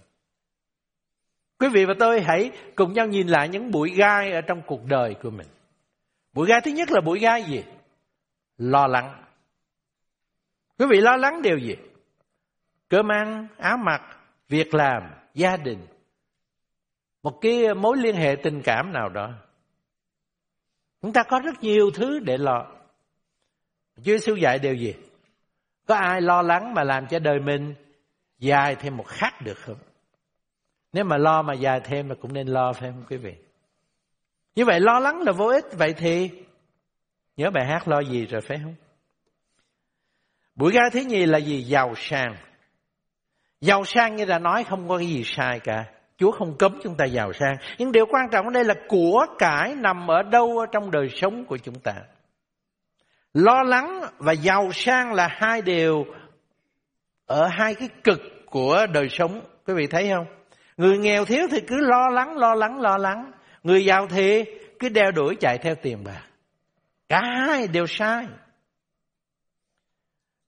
Quý 1.59 1.68
vị 1.68 1.85
và 1.85 1.94
tôi 1.98 2.20
hãy 2.20 2.51
cùng 2.75 2.92
nhau 2.92 3.07
nhìn 3.07 3.27
lại 3.27 3.48
những 3.48 3.70
bụi 3.70 3.90
gai 3.90 4.33
ở 4.33 4.40
trong 4.40 4.62
cuộc 4.66 4.85
đời 4.85 5.14
của 5.22 5.31
mình. 5.31 5.46
Bụi 6.32 6.48
gai 6.48 6.60
thứ 6.64 6.70
nhất 6.70 6.90
là 6.90 7.00
bụi 7.00 7.18
gai 7.18 7.44
gì? 7.44 7.64
Lo 8.58 8.86
lắng. 8.86 9.24
Quý 10.78 10.86
vị 10.90 11.00
lo 11.00 11.16
lắng 11.16 11.42
điều 11.42 11.58
gì? 11.58 11.76
Cơm 12.88 13.12
ăn, 13.12 13.48
áo 13.58 13.76
mặc, 13.76 14.02
việc 14.48 14.74
làm, 14.74 15.02
gia 15.34 15.56
đình. 15.56 15.86
Một 17.22 17.38
cái 17.40 17.74
mối 17.74 17.96
liên 17.96 18.16
hệ 18.16 18.36
tình 18.42 18.62
cảm 18.64 18.92
nào 18.92 19.08
đó. 19.08 19.32
Chúng 21.02 21.12
ta 21.12 21.22
có 21.22 21.40
rất 21.44 21.62
nhiều 21.62 21.90
thứ 21.94 22.18
để 22.18 22.38
lo. 22.38 22.66
Chúa 23.96 24.02
Giêsu 24.02 24.34
dạy 24.34 24.58
điều 24.58 24.74
gì? 24.74 24.94
Có 25.86 25.94
ai 25.94 26.20
lo 26.20 26.42
lắng 26.42 26.74
mà 26.74 26.84
làm 26.84 27.06
cho 27.06 27.18
đời 27.18 27.40
mình 27.40 27.74
dài 28.38 28.76
thêm 28.76 28.96
một 28.96 29.06
khắc 29.06 29.42
được 29.42 29.58
không? 29.58 29.78
Nếu 30.92 31.04
mà 31.04 31.16
lo 31.16 31.42
mà 31.42 31.54
dài 31.54 31.80
thêm 31.84 32.08
là 32.08 32.14
cũng 32.20 32.32
nên 32.32 32.46
lo 32.46 32.72
phải 32.72 32.90
không 32.90 33.04
quý 33.08 33.16
vị? 33.16 33.34
Như 34.54 34.64
vậy 34.64 34.80
lo 34.80 34.98
lắng 34.98 35.22
là 35.22 35.32
vô 35.32 35.46
ích. 35.46 35.64
Vậy 35.72 35.94
thì 35.96 36.30
nhớ 37.36 37.50
bài 37.50 37.66
hát 37.66 37.88
lo 37.88 38.00
gì 38.00 38.26
rồi 38.26 38.40
phải 38.40 38.58
không? 38.62 38.74
Buổi 40.54 40.72
ra 40.72 40.82
thứ 40.92 41.00
nhì 41.00 41.26
là 41.26 41.38
gì? 41.38 41.62
Giàu 41.62 41.94
sang. 41.96 42.36
Giàu 43.60 43.84
sang 43.84 44.16
như 44.16 44.24
đã 44.24 44.38
nói 44.38 44.64
không 44.64 44.88
có 44.88 44.98
cái 44.98 45.06
gì 45.06 45.24
sai 45.24 45.60
cả. 45.60 45.84
Chúa 46.18 46.30
không 46.30 46.58
cấm 46.58 46.78
chúng 46.82 46.96
ta 46.96 47.04
giàu 47.04 47.32
sang. 47.32 47.56
Nhưng 47.78 47.92
điều 47.92 48.06
quan 48.06 48.30
trọng 48.30 48.46
ở 48.46 48.50
đây 48.52 48.64
là 48.64 48.74
của 48.88 49.26
cải 49.38 49.74
nằm 49.74 50.10
ở 50.10 50.22
đâu 50.22 50.58
ở 50.58 50.66
trong 50.72 50.90
đời 50.90 51.08
sống 51.08 51.44
của 51.44 51.56
chúng 51.56 51.80
ta. 51.80 51.94
Lo 53.34 53.62
lắng 53.62 54.00
và 54.18 54.32
giàu 54.32 54.72
sang 54.72 55.12
là 55.12 55.28
hai 55.30 55.62
điều 55.62 56.04
ở 57.26 57.46
hai 57.46 57.74
cái 57.74 57.88
cực 58.04 58.20
của 58.46 58.86
đời 58.92 59.08
sống. 59.08 59.40
Quý 59.66 59.74
vị 59.74 59.86
thấy 59.86 60.10
không? 60.14 60.26
Người 60.76 60.98
nghèo 60.98 61.24
thiếu 61.24 61.46
thì 61.50 61.60
cứ 61.60 61.76
lo 61.80 62.08
lắng, 62.08 62.36
lo 62.36 62.54
lắng, 62.54 62.80
lo 62.80 62.96
lắng. 62.96 63.32
Người 63.62 63.85
giàu 63.85 64.07
thì 64.07 64.44
cứ 64.79 64.88
đeo 64.88 65.11
đuổi 65.12 65.37
chạy 65.40 65.59
theo 65.59 65.75
tiền 65.75 66.05
bạc. 66.05 66.22
Cả 67.09 67.20
hai 67.25 67.68
đều 67.68 67.87
sai. 67.87 68.27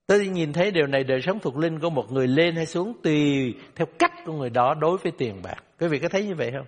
Tôi 0.06 0.26
nhìn 0.26 0.52
thấy 0.52 0.70
điều 0.70 0.86
này, 0.86 1.04
đời 1.04 1.20
sống 1.20 1.38
thuộc 1.38 1.56
linh 1.56 1.80
của 1.80 1.90
một 1.90 2.12
người 2.12 2.26
lên 2.26 2.56
hay 2.56 2.66
xuống 2.66 2.92
tùy 3.02 3.54
theo 3.74 3.86
cách 3.98 4.12
của 4.24 4.32
người 4.32 4.50
đó 4.50 4.74
đối 4.80 4.98
với 4.98 5.12
tiền 5.18 5.42
bạc. 5.42 5.64
Quý 5.80 5.88
vị 5.88 5.98
có 5.98 6.08
thấy 6.08 6.26
như 6.26 6.34
vậy 6.34 6.50
không? 6.56 6.66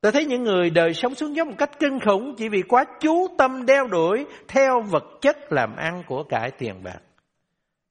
Tôi 0.00 0.12
thấy 0.12 0.24
những 0.24 0.42
người 0.42 0.70
đời 0.70 0.94
sống 0.94 1.14
xuống 1.14 1.36
dốc 1.36 1.48
một 1.48 1.54
cách 1.58 1.78
kinh 1.78 2.00
khủng 2.00 2.34
chỉ 2.36 2.48
vì 2.48 2.62
quá 2.62 2.84
chú 3.00 3.28
tâm 3.38 3.66
đeo 3.66 3.86
đuổi 3.86 4.26
theo 4.48 4.80
vật 4.80 5.04
chất 5.20 5.36
làm 5.52 5.76
ăn 5.76 6.02
của 6.06 6.22
cải 6.22 6.50
tiền 6.50 6.82
bạc. 6.82 6.98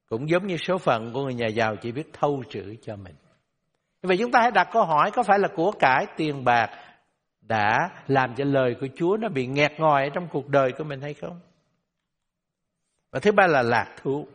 Cũng 0.10 0.30
giống 0.30 0.48
như 0.48 0.58
số 0.58 0.78
phận 0.78 1.14
của 1.14 1.24
người 1.24 1.34
nhà 1.34 1.48
giàu 1.48 1.76
chỉ 1.76 1.92
biết 1.92 2.14
thâu 2.14 2.44
trữ 2.50 2.76
cho 2.82 2.96
mình. 2.96 3.16
Vậy 4.02 4.18
chúng 4.18 4.32
ta 4.32 4.40
hãy 4.42 4.52
đặt 4.52 4.68
câu 4.72 4.84
hỏi, 4.84 5.12
có 5.12 5.24
phải 5.24 5.40
là 5.40 5.48
của 5.56 5.72
cải 5.72 6.06
tiền 6.18 6.44
bạc 6.44 6.70
đã 7.50 7.90
làm 8.08 8.36
cho 8.36 8.44
lời 8.44 8.76
của 8.82 8.88
Chúa 8.96 9.18
nó 9.18 9.30
bị 9.30 9.48
nghẹt 9.48 9.72
ngòi 9.80 10.10
trong 10.14 10.28
cuộc 10.32 10.48
đời 10.48 10.72
của 10.78 10.84
mình 10.84 11.02
hay 11.02 11.14
không? 11.14 11.40
Và 13.12 13.20
thứ 13.20 13.32
ba 13.32 13.48
là 13.48 13.62
lạc 13.62 13.96
thú. 14.02 14.28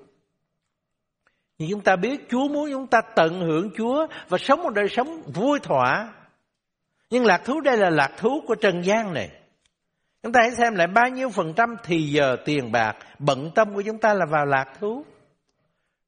Nhưng 1.58 1.70
chúng 1.70 1.80
ta 1.80 1.96
biết 1.96 2.20
Chúa 2.30 2.48
muốn 2.48 2.70
chúng 2.72 2.86
ta 2.86 3.00
tận 3.00 3.40
hưởng 3.40 3.70
Chúa 3.76 4.06
và 4.28 4.38
sống 4.38 4.62
một 4.62 4.70
đời 4.74 4.88
sống 4.88 5.22
vui 5.34 5.60
thỏa. 5.60 6.12
Nhưng 7.10 7.26
lạc 7.26 7.42
thú 7.44 7.60
đây 7.60 7.76
là 7.76 7.90
lạc 7.90 8.10
thú 8.16 8.42
của 8.46 8.54
trần 8.54 8.84
gian 8.84 9.14
này. 9.14 9.30
Chúng 10.22 10.32
ta 10.32 10.40
hãy 10.40 10.50
xem 10.50 10.74
lại 10.74 10.86
bao 10.86 11.08
nhiêu 11.08 11.28
phần 11.28 11.52
trăm 11.56 11.76
thì 11.84 12.02
giờ 12.02 12.36
tiền 12.44 12.72
bạc, 12.72 12.96
bận 13.18 13.50
tâm 13.54 13.74
của 13.74 13.82
chúng 13.82 13.98
ta 13.98 14.14
là 14.14 14.26
vào 14.30 14.46
lạc 14.46 14.72
thú. 14.80 15.04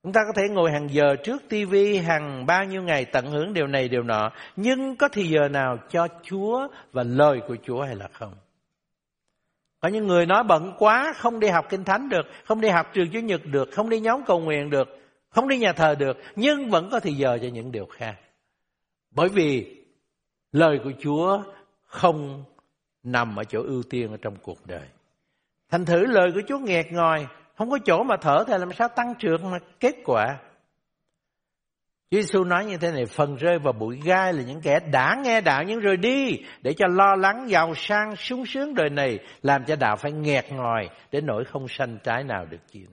Chúng 0.06 0.12
ta 0.12 0.20
có 0.26 0.32
thể 0.32 0.48
ngồi 0.48 0.72
hàng 0.72 0.88
giờ 0.90 1.16
trước 1.24 1.42
tivi 1.48 1.96
hàng 1.96 2.46
bao 2.46 2.64
nhiêu 2.64 2.82
ngày 2.82 3.04
tận 3.04 3.30
hưởng 3.30 3.52
điều 3.52 3.66
này 3.66 3.88
điều 3.88 4.02
nọ. 4.02 4.32
Nhưng 4.56 4.96
có 4.96 5.08
thì 5.08 5.28
giờ 5.28 5.48
nào 5.48 5.78
cho 5.90 6.08
Chúa 6.22 6.68
và 6.92 7.02
lời 7.02 7.40
của 7.48 7.56
Chúa 7.62 7.82
hay 7.82 7.96
là 7.96 8.08
không? 8.12 8.34
Có 9.80 9.88
những 9.88 10.06
người 10.06 10.26
nói 10.26 10.44
bận 10.44 10.72
quá, 10.78 11.14
không 11.16 11.40
đi 11.40 11.48
học 11.48 11.66
kinh 11.68 11.84
thánh 11.84 12.08
được, 12.08 12.26
không 12.44 12.60
đi 12.60 12.68
học 12.68 12.86
trường 12.92 13.10
Chúa 13.12 13.20
Nhật 13.20 13.40
được, 13.44 13.68
không 13.72 13.90
đi 13.90 14.00
nhóm 14.00 14.22
cầu 14.26 14.40
nguyện 14.40 14.70
được, 14.70 14.88
Không 15.28 15.48
đi 15.48 15.58
nhà 15.58 15.72
thờ 15.72 15.94
được, 15.98 16.16
nhưng 16.36 16.70
vẫn 16.70 16.88
có 16.92 17.00
thì 17.00 17.12
giờ 17.12 17.38
cho 17.42 17.48
những 17.48 17.72
điều 17.72 17.86
khác. 17.86 18.16
Bởi 19.10 19.28
vì 19.28 19.76
lời 20.52 20.80
của 20.84 20.92
Chúa 21.00 21.42
không 21.86 22.44
nằm 23.02 23.36
ở 23.36 23.44
chỗ 23.44 23.62
ưu 23.62 23.82
tiên 23.82 24.10
ở 24.10 24.16
trong 24.22 24.36
cuộc 24.42 24.66
đời. 24.66 24.88
Thành 25.70 25.84
thử 25.84 26.06
lời 26.06 26.30
của 26.34 26.40
Chúa 26.48 26.58
nghẹt 26.58 26.86
ngòi, 26.92 27.26
không 27.56 27.70
có 27.70 27.78
chỗ 27.84 28.02
mà 28.02 28.16
thở 28.20 28.44
thì 28.46 28.52
làm 28.58 28.72
sao 28.72 28.88
tăng 28.88 29.14
trưởng 29.18 29.50
mà 29.50 29.58
kết 29.80 29.94
quả. 30.04 30.38
Chúa 32.10 32.20
Giêsu 32.20 32.44
nói 32.44 32.64
như 32.64 32.76
thế 32.76 32.90
này, 32.90 33.06
phần 33.06 33.36
rơi 33.36 33.58
vào 33.58 33.72
bụi 33.72 34.00
gai 34.04 34.32
là 34.32 34.42
những 34.42 34.60
kẻ 34.60 34.78
đã 34.92 35.16
nghe 35.24 35.40
đạo 35.40 35.62
nhưng 35.66 35.80
rồi 35.80 35.96
đi 35.96 36.38
để 36.62 36.74
cho 36.76 36.86
lo 36.86 37.14
lắng 37.14 37.46
giàu 37.48 37.74
sang 37.74 38.16
sung 38.16 38.46
sướng 38.46 38.74
đời 38.74 38.90
này 38.90 39.18
làm 39.42 39.64
cho 39.64 39.76
đạo 39.76 39.96
phải 39.96 40.12
nghẹt 40.12 40.52
ngòi 40.52 40.88
để 41.12 41.20
nỗi 41.20 41.44
không 41.44 41.68
sanh 41.68 41.98
trái 42.04 42.24
nào 42.24 42.46
được 42.50 42.60
chín. 42.72 42.86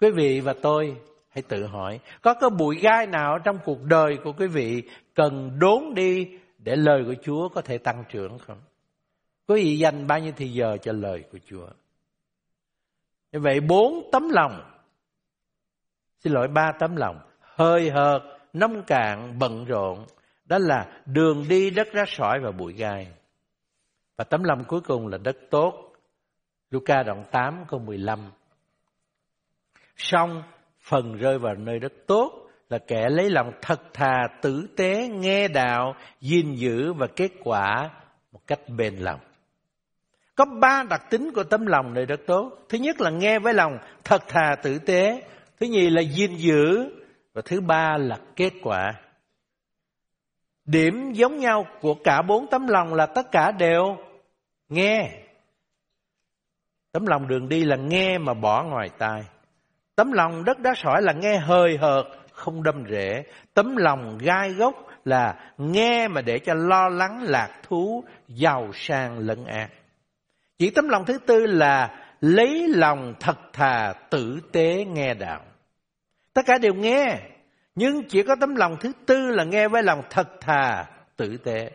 Quý 0.00 0.10
vị 0.10 0.40
và 0.40 0.54
tôi 0.62 0.96
hãy 1.28 1.42
tự 1.42 1.66
hỏi, 1.66 2.00
có 2.22 2.34
cái 2.34 2.50
bụi 2.58 2.78
gai 2.80 3.06
nào 3.06 3.38
trong 3.44 3.58
cuộc 3.64 3.82
đời 3.82 4.18
của 4.24 4.32
quý 4.32 4.46
vị 4.46 4.82
cần 5.14 5.58
đốn 5.58 5.94
đi 5.94 6.28
để 6.58 6.76
lời 6.76 7.04
của 7.06 7.14
Chúa 7.22 7.48
có 7.48 7.60
thể 7.60 7.78
tăng 7.78 8.04
trưởng 8.08 8.38
không? 8.38 8.58
Quý 9.46 9.64
vị 9.64 9.78
dành 9.78 10.06
bao 10.06 10.18
nhiêu 10.18 10.32
thì 10.36 10.48
giờ 10.48 10.76
cho 10.82 10.92
lời 10.92 11.22
của 11.32 11.38
Chúa? 11.46 11.66
Như 13.32 13.40
vậy 13.40 13.60
bốn 13.60 14.08
tấm 14.12 14.28
lòng, 14.28 14.72
xin 16.20 16.32
lỗi 16.32 16.48
ba 16.48 16.72
tấm 16.78 16.96
lòng, 16.96 17.20
hơi 17.40 17.90
hợt, 17.90 18.22
nông 18.52 18.82
cạn, 18.86 19.38
bận 19.38 19.64
rộn, 19.64 20.06
đó 20.44 20.58
là 20.58 21.02
đường 21.06 21.44
đi 21.48 21.70
đất 21.70 21.88
rác 21.92 22.08
sỏi 22.08 22.40
và 22.40 22.52
bụi 22.52 22.72
gai. 22.72 23.12
Và 24.16 24.24
tấm 24.24 24.42
lòng 24.44 24.64
cuối 24.64 24.80
cùng 24.80 25.08
là 25.08 25.18
đất 25.18 25.36
tốt. 25.50 25.92
Luca 26.70 27.02
đoạn 27.02 27.24
8 27.30 27.64
câu 27.68 27.80
15. 27.80 28.30
Xong 29.96 30.42
phần 30.80 31.16
rơi 31.16 31.38
vào 31.38 31.54
nơi 31.54 31.78
đất 31.78 31.92
tốt 32.06 32.48
là 32.68 32.78
kẻ 32.78 33.08
lấy 33.10 33.30
lòng 33.30 33.52
thật 33.62 33.80
thà, 33.92 34.28
tử 34.42 34.66
tế, 34.76 35.08
nghe 35.08 35.48
đạo, 35.48 35.94
gìn 36.20 36.54
giữ 36.54 36.92
và 36.92 37.06
kết 37.16 37.30
quả 37.44 37.90
một 38.32 38.40
cách 38.46 38.60
bền 38.76 38.96
lòng. 38.96 39.20
Có 40.38 40.44
ba 40.44 40.82
đặc 40.90 41.02
tính 41.10 41.30
của 41.34 41.44
tấm 41.44 41.66
lòng 41.66 41.94
này 41.94 42.06
rất 42.06 42.20
tốt. 42.26 42.52
Thứ 42.68 42.78
nhất 42.78 43.00
là 43.00 43.10
nghe 43.10 43.38
với 43.38 43.54
lòng 43.54 43.78
thật 44.04 44.22
thà, 44.28 44.56
tử 44.62 44.78
tế. 44.78 45.22
Thứ 45.60 45.66
nhì 45.66 45.90
là 45.90 46.02
gìn 46.02 46.36
giữ. 46.36 46.90
Và 47.34 47.42
thứ 47.44 47.60
ba 47.60 47.96
là 47.96 48.18
kết 48.36 48.52
quả. 48.62 48.94
Điểm 50.64 51.12
giống 51.12 51.38
nhau 51.38 51.66
của 51.80 51.94
cả 52.04 52.22
bốn 52.22 52.46
tấm 52.50 52.66
lòng 52.66 52.94
là 52.94 53.06
tất 53.06 53.30
cả 53.32 53.50
đều 53.50 53.96
nghe. 54.68 55.10
Tấm 56.92 57.06
lòng 57.06 57.28
đường 57.28 57.48
đi 57.48 57.64
là 57.64 57.76
nghe 57.76 58.18
mà 58.18 58.34
bỏ 58.34 58.64
ngoài 58.64 58.90
tai. 58.98 59.22
Tấm 59.94 60.12
lòng 60.12 60.44
đất 60.44 60.58
đá 60.58 60.72
sỏi 60.76 61.02
là 61.02 61.12
nghe 61.12 61.38
hơi 61.38 61.76
hợt, 61.76 62.04
không 62.32 62.62
đâm 62.62 62.84
rễ. 62.88 63.22
Tấm 63.54 63.76
lòng 63.76 64.18
gai 64.18 64.50
gốc 64.50 64.74
là 65.04 65.52
nghe 65.58 66.08
mà 66.08 66.20
để 66.20 66.38
cho 66.38 66.54
lo 66.54 66.88
lắng 66.88 67.22
lạc 67.22 67.60
thú, 67.62 68.04
giàu 68.28 68.70
sang 68.74 69.18
lẫn 69.18 69.44
ác. 69.44 69.68
Chỉ 70.58 70.70
tấm 70.70 70.88
lòng 70.88 71.04
thứ 71.04 71.18
tư 71.18 71.46
là 71.46 72.04
lấy 72.20 72.68
lòng 72.68 73.14
thật 73.20 73.38
thà 73.52 73.94
tử 74.10 74.40
tế 74.52 74.84
nghe 74.84 75.14
đạo. 75.14 75.40
Tất 76.32 76.42
cả 76.46 76.58
đều 76.58 76.74
nghe, 76.74 77.18
nhưng 77.74 78.02
chỉ 78.08 78.22
có 78.22 78.36
tấm 78.40 78.54
lòng 78.54 78.76
thứ 78.80 78.92
tư 79.06 79.26
là 79.26 79.44
nghe 79.44 79.68
với 79.68 79.82
lòng 79.82 80.02
thật 80.10 80.28
thà 80.40 80.86
tử 81.16 81.36
tế. 81.36 81.70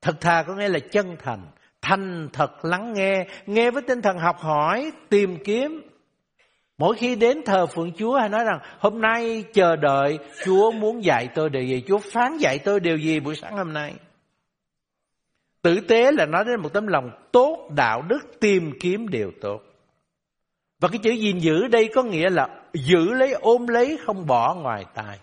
Thật 0.00 0.20
thà 0.20 0.42
có 0.42 0.54
nghĩa 0.54 0.68
là 0.68 0.78
chân 0.90 1.16
thành, 1.18 1.46
thành 1.80 2.28
thật 2.32 2.64
lắng 2.64 2.92
nghe, 2.92 3.26
nghe 3.46 3.70
với 3.70 3.82
tinh 3.82 4.02
thần 4.02 4.18
học 4.18 4.36
hỏi, 4.38 4.92
tìm 5.08 5.44
kiếm, 5.44 5.92
Mỗi 6.82 6.96
khi 6.96 7.14
đến 7.14 7.42
thờ 7.46 7.66
phượng 7.66 7.92
Chúa 7.92 8.18
hay 8.18 8.28
nói 8.28 8.44
rằng 8.44 8.58
hôm 8.78 9.00
nay 9.00 9.44
chờ 9.52 9.76
đợi 9.76 10.18
Chúa 10.44 10.70
muốn 10.70 11.04
dạy 11.04 11.28
tôi 11.34 11.50
điều 11.50 11.62
gì, 11.62 11.82
Chúa 11.88 11.98
phán 11.98 12.38
dạy 12.38 12.58
tôi 12.58 12.80
điều 12.80 12.96
gì 12.96 13.20
buổi 13.20 13.34
sáng 13.34 13.56
hôm 13.56 13.72
nay. 13.72 13.94
Tử 15.62 15.80
tế 15.80 16.12
là 16.12 16.26
nói 16.26 16.44
đến 16.44 16.60
một 16.60 16.72
tấm 16.72 16.86
lòng 16.86 17.10
tốt, 17.32 17.68
đạo 17.76 18.02
đức, 18.02 18.20
tìm 18.40 18.72
kiếm 18.80 19.08
điều 19.08 19.32
tốt. 19.40 19.62
Và 20.80 20.88
cái 20.88 20.98
chữ 21.02 21.10
gìn 21.10 21.38
giữ 21.38 21.68
đây 21.68 21.90
có 21.94 22.02
nghĩa 22.02 22.30
là 22.30 22.48
giữ 22.72 23.14
lấy, 23.14 23.32
ôm 23.32 23.66
lấy, 23.66 23.98
không 24.06 24.26
bỏ 24.26 24.54
ngoài 24.54 24.84
tai. 24.94 25.18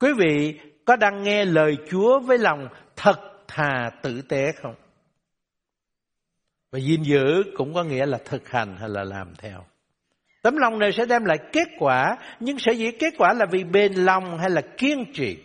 Quý 0.00 0.12
vị 0.12 0.58
có 0.84 0.96
đang 0.96 1.22
nghe 1.22 1.44
lời 1.44 1.76
Chúa 1.90 2.20
với 2.20 2.38
lòng 2.38 2.68
thật 2.96 3.20
thà 3.48 3.90
tử 4.02 4.22
tế 4.22 4.52
không? 4.62 4.74
Và 6.70 6.78
gìn 6.78 7.02
giữ 7.02 7.42
cũng 7.56 7.74
có 7.74 7.84
nghĩa 7.84 8.06
là 8.06 8.18
thực 8.24 8.48
hành 8.48 8.76
hay 8.76 8.88
là 8.88 9.04
làm 9.04 9.34
theo. 9.38 9.64
Tấm 10.42 10.56
lòng 10.56 10.78
này 10.78 10.92
sẽ 10.92 11.06
đem 11.06 11.24
lại 11.24 11.38
kết 11.52 11.68
quả, 11.78 12.16
nhưng 12.40 12.58
sẽ 12.58 12.72
dĩ 12.72 12.90
kết 12.90 13.14
quả 13.18 13.32
là 13.32 13.46
vì 13.50 13.64
bền 13.64 13.92
lòng 13.92 14.38
hay 14.38 14.50
là 14.50 14.60
kiên 14.76 15.12
trì. 15.14 15.36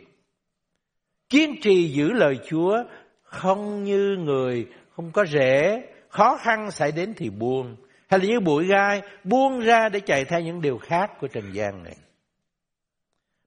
Kiên 1.30 1.61
trì 1.61 1.89
giữ 1.89 2.11
lời 2.11 2.39
Chúa 2.49 2.84
không 3.30 3.84
như 3.84 4.17
người 4.19 4.67
không 4.95 5.11
có 5.11 5.25
rễ, 5.25 5.84
khó 6.09 6.38
khăn 6.38 6.71
xảy 6.71 6.91
đến 6.91 7.13
thì 7.17 7.30
buông. 7.30 7.75
Hay 8.09 8.19
là 8.19 8.25
như 8.25 8.39
bụi 8.39 8.67
gai, 8.67 9.01
buông 9.23 9.59
ra 9.59 9.89
để 9.89 9.99
chạy 9.99 10.25
theo 10.25 10.41
những 10.41 10.61
điều 10.61 10.77
khác 10.77 11.11
của 11.19 11.27
trần 11.27 11.53
gian 11.53 11.84
này. 11.84 11.95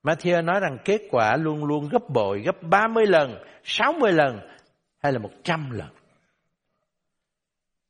Matthew 0.03 0.45
nói 0.45 0.61
rằng 0.61 0.79
kết 0.85 1.01
quả 1.11 1.37
luôn 1.37 1.65
luôn 1.65 1.89
gấp 1.89 2.11
bội, 2.11 2.43
gấp 2.45 2.63
30 2.63 3.07
lần, 3.07 3.39
60 3.65 4.13
lần 4.13 4.41
hay 5.03 5.13
là 5.13 5.19
100 5.19 5.71
lần. 5.71 5.89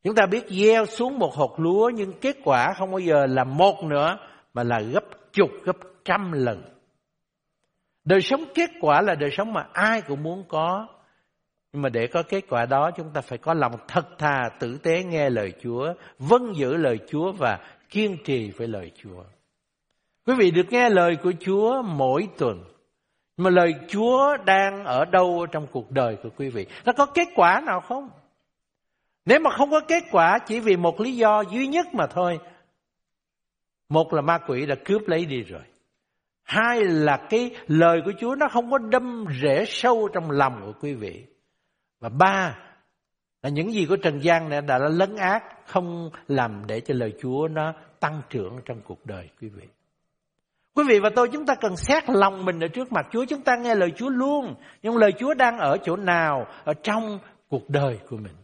Chúng 0.04 0.14
ta 0.14 0.26
biết 0.26 0.44
gieo 0.48 0.86
xuống 0.86 1.18
một 1.18 1.34
hột 1.34 1.60
lúa 1.60 1.90
nhưng 1.94 2.12
kết 2.20 2.36
quả 2.44 2.74
không 2.76 2.90
bao 2.90 2.98
giờ 2.98 3.26
là 3.26 3.44
một 3.44 3.84
nữa 3.84 4.18
mà 4.54 4.62
là 4.62 4.80
gấp 4.80 5.04
chục, 5.32 5.50
gấp 5.64 5.76
trăm 6.04 6.32
lần. 6.32 6.62
Đời 8.04 8.20
sống 8.20 8.44
kết 8.54 8.70
quả 8.80 9.02
là 9.02 9.14
đời 9.14 9.30
sống 9.32 9.52
mà 9.52 9.66
ai 9.72 10.02
cũng 10.02 10.22
muốn 10.22 10.44
có. 10.48 10.86
Nhưng 11.72 11.82
mà 11.82 11.88
để 11.88 12.06
có 12.06 12.22
kết 12.22 12.44
quả 12.48 12.66
đó 12.66 12.90
chúng 12.96 13.10
ta 13.14 13.20
phải 13.20 13.38
có 13.38 13.54
lòng 13.54 13.72
thật 13.88 14.18
thà, 14.18 14.48
tử 14.60 14.78
tế 14.82 15.04
nghe 15.04 15.30
lời 15.30 15.52
Chúa, 15.62 15.94
vâng 16.18 16.56
giữ 16.56 16.76
lời 16.76 16.98
Chúa 17.08 17.32
và 17.32 17.58
kiên 17.90 18.16
trì 18.24 18.50
với 18.50 18.68
lời 18.68 18.90
Chúa. 19.02 19.24
Quý 20.26 20.34
vị 20.38 20.50
được 20.50 20.66
nghe 20.70 20.90
lời 20.90 21.16
của 21.22 21.32
Chúa 21.40 21.82
mỗi 21.82 22.28
tuần. 22.38 22.64
Mà 23.36 23.50
lời 23.50 23.74
Chúa 23.88 24.36
đang 24.44 24.84
ở 24.84 25.04
đâu 25.04 25.46
trong 25.52 25.66
cuộc 25.72 25.90
đời 25.90 26.16
của 26.22 26.28
quý 26.36 26.48
vị? 26.48 26.66
Nó 26.84 26.92
có 26.92 27.06
kết 27.06 27.28
quả 27.34 27.62
nào 27.66 27.80
không? 27.80 28.10
Nếu 29.24 29.40
mà 29.40 29.50
không 29.50 29.70
có 29.70 29.80
kết 29.80 30.02
quả 30.10 30.38
chỉ 30.38 30.60
vì 30.60 30.76
một 30.76 31.00
lý 31.00 31.16
do 31.16 31.40
duy 31.40 31.66
nhất 31.66 31.86
mà 31.94 32.06
thôi. 32.06 32.38
Một 33.88 34.14
là 34.14 34.20
ma 34.20 34.38
quỷ 34.38 34.66
đã 34.66 34.74
cướp 34.84 35.08
lấy 35.08 35.26
đi 35.26 35.42
rồi. 35.42 35.62
Hai 36.42 36.84
là 36.84 37.26
cái 37.30 37.50
lời 37.66 38.00
của 38.04 38.12
Chúa 38.20 38.34
nó 38.34 38.48
không 38.48 38.70
có 38.70 38.78
đâm 38.78 39.24
rễ 39.42 39.64
sâu 39.66 40.08
trong 40.12 40.30
lòng 40.30 40.60
của 40.64 40.72
quý 40.80 40.94
vị. 40.94 41.24
Và 42.02 42.08
ba 42.08 42.58
là 43.42 43.50
những 43.50 43.72
gì 43.72 43.86
của 43.86 43.96
Trần 43.96 44.22
gian 44.22 44.48
này 44.48 44.60
đã 44.62 44.78
lấn 44.78 45.16
át 45.16 45.42
không 45.66 46.10
làm 46.28 46.62
để 46.66 46.80
cho 46.80 46.94
lời 46.94 47.12
Chúa 47.20 47.48
nó 47.48 47.72
tăng 48.00 48.22
trưởng 48.30 48.60
trong 48.64 48.80
cuộc 48.84 49.06
đời 49.06 49.28
quý 49.40 49.48
vị. 49.48 49.66
Quý 50.74 50.84
vị 50.88 50.98
và 50.98 51.10
tôi 51.16 51.28
chúng 51.32 51.46
ta 51.46 51.54
cần 51.54 51.76
xét 51.76 52.10
lòng 52.10 52.44
mình 52.44 52.60
ở 52.60 52.68
trước 52.68 52.92
mặt 52.92 53.06
Chúa. 53.10 53.24
Chúng 53.24 53.42
ta 53.42 53.56
nghe 53.56 53.74
lời 53.74 53.90
Chúa 53.96 54.08
luôn. 54.08 54.54
Nhưng 54.82 54.96
lời 54.96 55.12
Chúa 55.18 55.34
đang 55.34 55.58
ở 55.58 55.76
chỗ 55.84 55.96
nào? 55.96 56.46
Ở 56.64 56.74
trong 56.82 57.18
cuộc 57.48 57.70
đời 57.70 57.98
của 58.10 58.16
mình. 58.16 58.34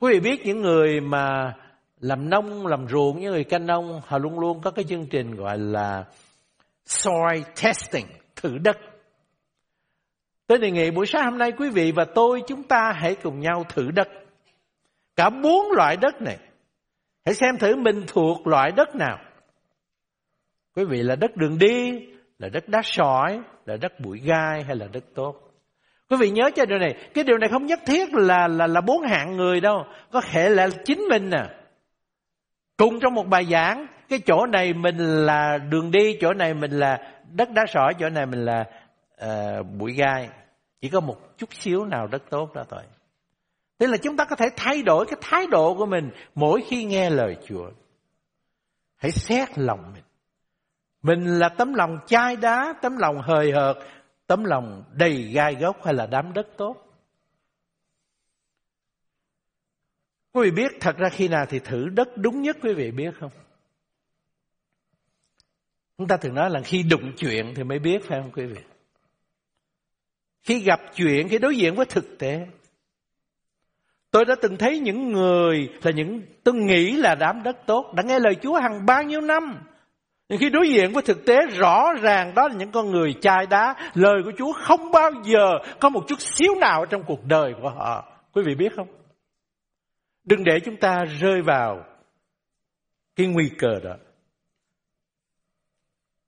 Quý 0.00 0.12
vị 0.12 0.20
biết 0.20 0.46
những 0.46 0.60
người 0.60 1.00
mà 1.00 1.54
làm 2.00 2.30
nông, 2.30 2.66
làm 2.66 2.88
ruộng, 2.88 3.20
những 3.20 3.32
người 3.32 3.44
canh 3.44 3.66
nông, 3.66 4.00
họ 4.06 4.18
luôn 4.18 4.38
luôn 4.38 4.60
có 4.60 4.70
cái 4.70 4.84
chương 4.84 5.06
trình 5.06 5.34
gọi 5.34 5.58
là 5.58 6.04
soil 6.86 7.42
testing, 7.62 8.06
thử 8.36 8.58
đất. 8.58 8.76
Tôi 10.46 10.58
đề 10.58 10.70
nghị 10.70 10.90
buổi 10.90 11.06
sáng 11.06 11.24
hôm 11.24 11.38
nay 11.38 11.52
quý 11.52 11.70
vị 11.70 11.92
và 11.92 12.04
tôi 12.14 12.42
chúng 12.46 12.62
ta 12.62 12.92
hãy 12.96 13.14
cùng 13.14 13.40
nhau 13.40 13.64
thử 13.68 13.90
đất. 13.90 14.08
Cả 15.16 15.30
bốn 15.30 15.72
loại 15.72 15.96
đất 15.96 16.22
này. 16.22 16.38
Hãy 17.24 17.34
xem 17.34 17.58
thử 17.58 17.76
mình 17.76 18.04
thuộc 18.06 18.46
loại 18.46 18.72
đất 18.76 18.94
nào. 18.94 19.18
Quý 20.76 20.84
vị 20.84 21.02
là 21.02 21.16
đất 21.16 21.36
đường 21.36 21.58
đi, 21.58 22.06
là 22.38 22.48
đất 22.48 22.68
đá 22.68 22.80
sỏi, 22.84 23.40
là 23.66 23.76
đất 23.76 24.00
bụi 24.00 24.20
gai 24.24 24.62
hay 24.62 24.76
là 24.76 24.86
đất 24.92 25.04
tốt. 25.14 25.40
Quý 26.10 26.16
vị 26.20 26.30
nhớ 26.30 26.50
cho 26.54 26.64
điều 26.64 26.78
này, 26.78 26.94
cái 27.14 27.24
điều 27.24 27.38
này 27.38 27.48
không 27.48 27.66
nhất 27.66 27.80
thiết 27.86 28.14
là 28.14 28.48
là 28.48 28.66
là 28.66 28.80
bốn 28.80 29.02
hạng 29.02 29.36
người 29.36 29.60
đâu, 29.60 29.84
có 30.10 30.20
thể 30.20 30.48
là 30.48 30.68
chính 30.84 31.00
mình 31.10 31.30
nè. 31.30 31.42
Cùng 32.76 33.00
trong 33.00 33.14
một 33.14 33.26
bài 33.26 33.44
giảng, 33.50 33.86
cái 34.08 34.18
chỗ 34.18 34.46
này 34.46 34.72
mình 34.72 34.96
là 34.98 35.58
đường 35.58 35.90
đi, 35.90 36.16
chỗ 36.20 36.32
này 36.32 36.54
mình 36.54 36.70
là 36.70 36.98
đất 37.32 37.50
đá 37.50 37.64
sỏi, 37.68 37.94
chỗ 37.98 38.08
này 38.08 38.26
mình 38.26 38.44
là 38.44 38.64
uh, 39.24 39.66
bụi 39.78 39.92
gai. 39.92 40.30
Chỉ 40.80 40.88
có 40.88 41.00
một 41.00 41.38
chút 41.38 41.54
xíu 41.54 41.84
nào 41.84 42.06
đất 42.06 42.22
tốt 42.30 42.54
đó 42.54 42.64
thôi. 42.68 42.82
Tức 43.78 43.86
là 43.86 43.96
chúng 43.96 44.16
ta 44.16 44.24
có 44.24 44.36
thể 44.36 44.46
thay 44.56 44.82
đổi 44.82 45.06
cái 45.06 45.18
thái 45.20 45.46
độ 45.46 45.74
của 45.74 45.86
mình 45.86 46.10
mỗi 46.34 46.62
khi 46.68 46.84
nghe 46.84 47.10
lời 47.10 47.36
Chúa. 47.46 47.70
Hãy 48.96 49.10
xét 49.10 49.58
lòng 49.58 49.92
mình. 49.94 50.04
Mình 51.02 51.38
là 51.38 51.48
tấm 51.48 51.74
lòng 51.74 51.98
chai 52.06 52.36
đá, 52.36 52.74
tấm 52.82 52.96
lòng 52.96 53.16
hời 53.22 53.52
hợt, 53.52 53.76
tấm 54.26 54.44
lòng 54.44 54.84
đầy 54.92 55.22
gai 55.22 55.54
gốc 55.54 55.84
hay 55.84 55.94
là 55.94 56.06
đám 56.06 56.32
đất 56.32 56.46
tốt. 56.56 56.76
Quý 60.32 60.42
vị 60.42 60.50
biết 60.50 60.72
thật 60.80 60.96
ra 60.96 61.08
khi 61.08 61.28
nào 61.28 61.46
thì 61.48 61.58
thử 61.58 61.88
đất 61.88 62.08
đúng 62.16 62.42
nhất 62.42 62.56
quý 62.62 62.74
vị 62.74 62.90
biết 62.90 63.14
không? 63.20 63.30
Chúng 65.98 66.08
ta 66.08 66.16
thường 66.16 66.34
nói 66.34 66.50
là 66.50 66.60
khi 66.64 66.82
đụng 66.82 67.12
chuyện 67.16 67.52
thì 67.56 67.64
mới 67.64 67.78
biết 67.78 68.04
phải 68.04 68.20
không 68.22 68.32
quý 68.32 68.46
vị? 68.46 68.60
Khi 70.44 70.58
gặp 70.58 70.80
chuyện, 70.94 71.28
khi 71.28 71.38
đối 71.38 71.56
diện 71.56 71.74
với 71.74 71.86
thực 71.86 72.18
tế. 72.18 72.46
Tôi 74.10 74.24
đã 74.24 74.34
từng 74.42 74.56
thấy 74.56 74.78
những 74.78 75.12
người 75.12 75.68
là 75.82 75.90
những 75.90 76.22
tôi 76.44 76.54
nghĩ 76.54 76.92
là 76.92 77.14
đám 77.14 77.42
đất 77.42 77.56
tốt 77.66 77.92
đã 77.94 78.02
nghe 78.02 78.18
lời 78.18 78.34
Chúa 78.42 78.54
hàng 78.54 78.86
bao 78.86 79.02
nhiêu 79.02 79.20
năm. 79.20 79.58
Nhưng 80.28 80.38
khi 80.38 80.50
đối 80.50 80.68
diện 80.68 80.92
với 80.92 81.02
thực 81.02 81.26
tế 81.26 81.36
rõ 81.46 81.92
ràng 82.02 82.34
đó 82.34 82.48
là 82.48 82.54
những 82.54 82.70
con 82.70 82.90
người 82.90 83.14
chai 83.20 83.46
đá, 83.46 83.90
lời 83.94 84.22
của 84.24 84.32
Chúa 84.38 84.52
không 84.52 84.90
bao 84.90 85.10
giờ 85.24 85.52
có 85.80 85.88
một 85.88 86.04
chút 86.08 86.20
xíu 86.20 86.54
nào 86.60 86.86
trong 86.86 87.02
cuộc 87.06 87.24
đời 87.24 87.52
của 87.62 87.68
họ. 87.70 88.18
Quý 88.32 88.42
vị 88.46 88.54
biết 88.54 88.72
không? 88.76 88.88
Đừng 90.24 90.44
để 90.44 90.60
chúng 90.64 90.76
ta 90.76 91.04
rơi 91.20 91.42
vào 91.42 91.84
cái 93.16 93.26
nguy 93.26 93.50
cơ 93.58 93.80
đó. 93.84 93.96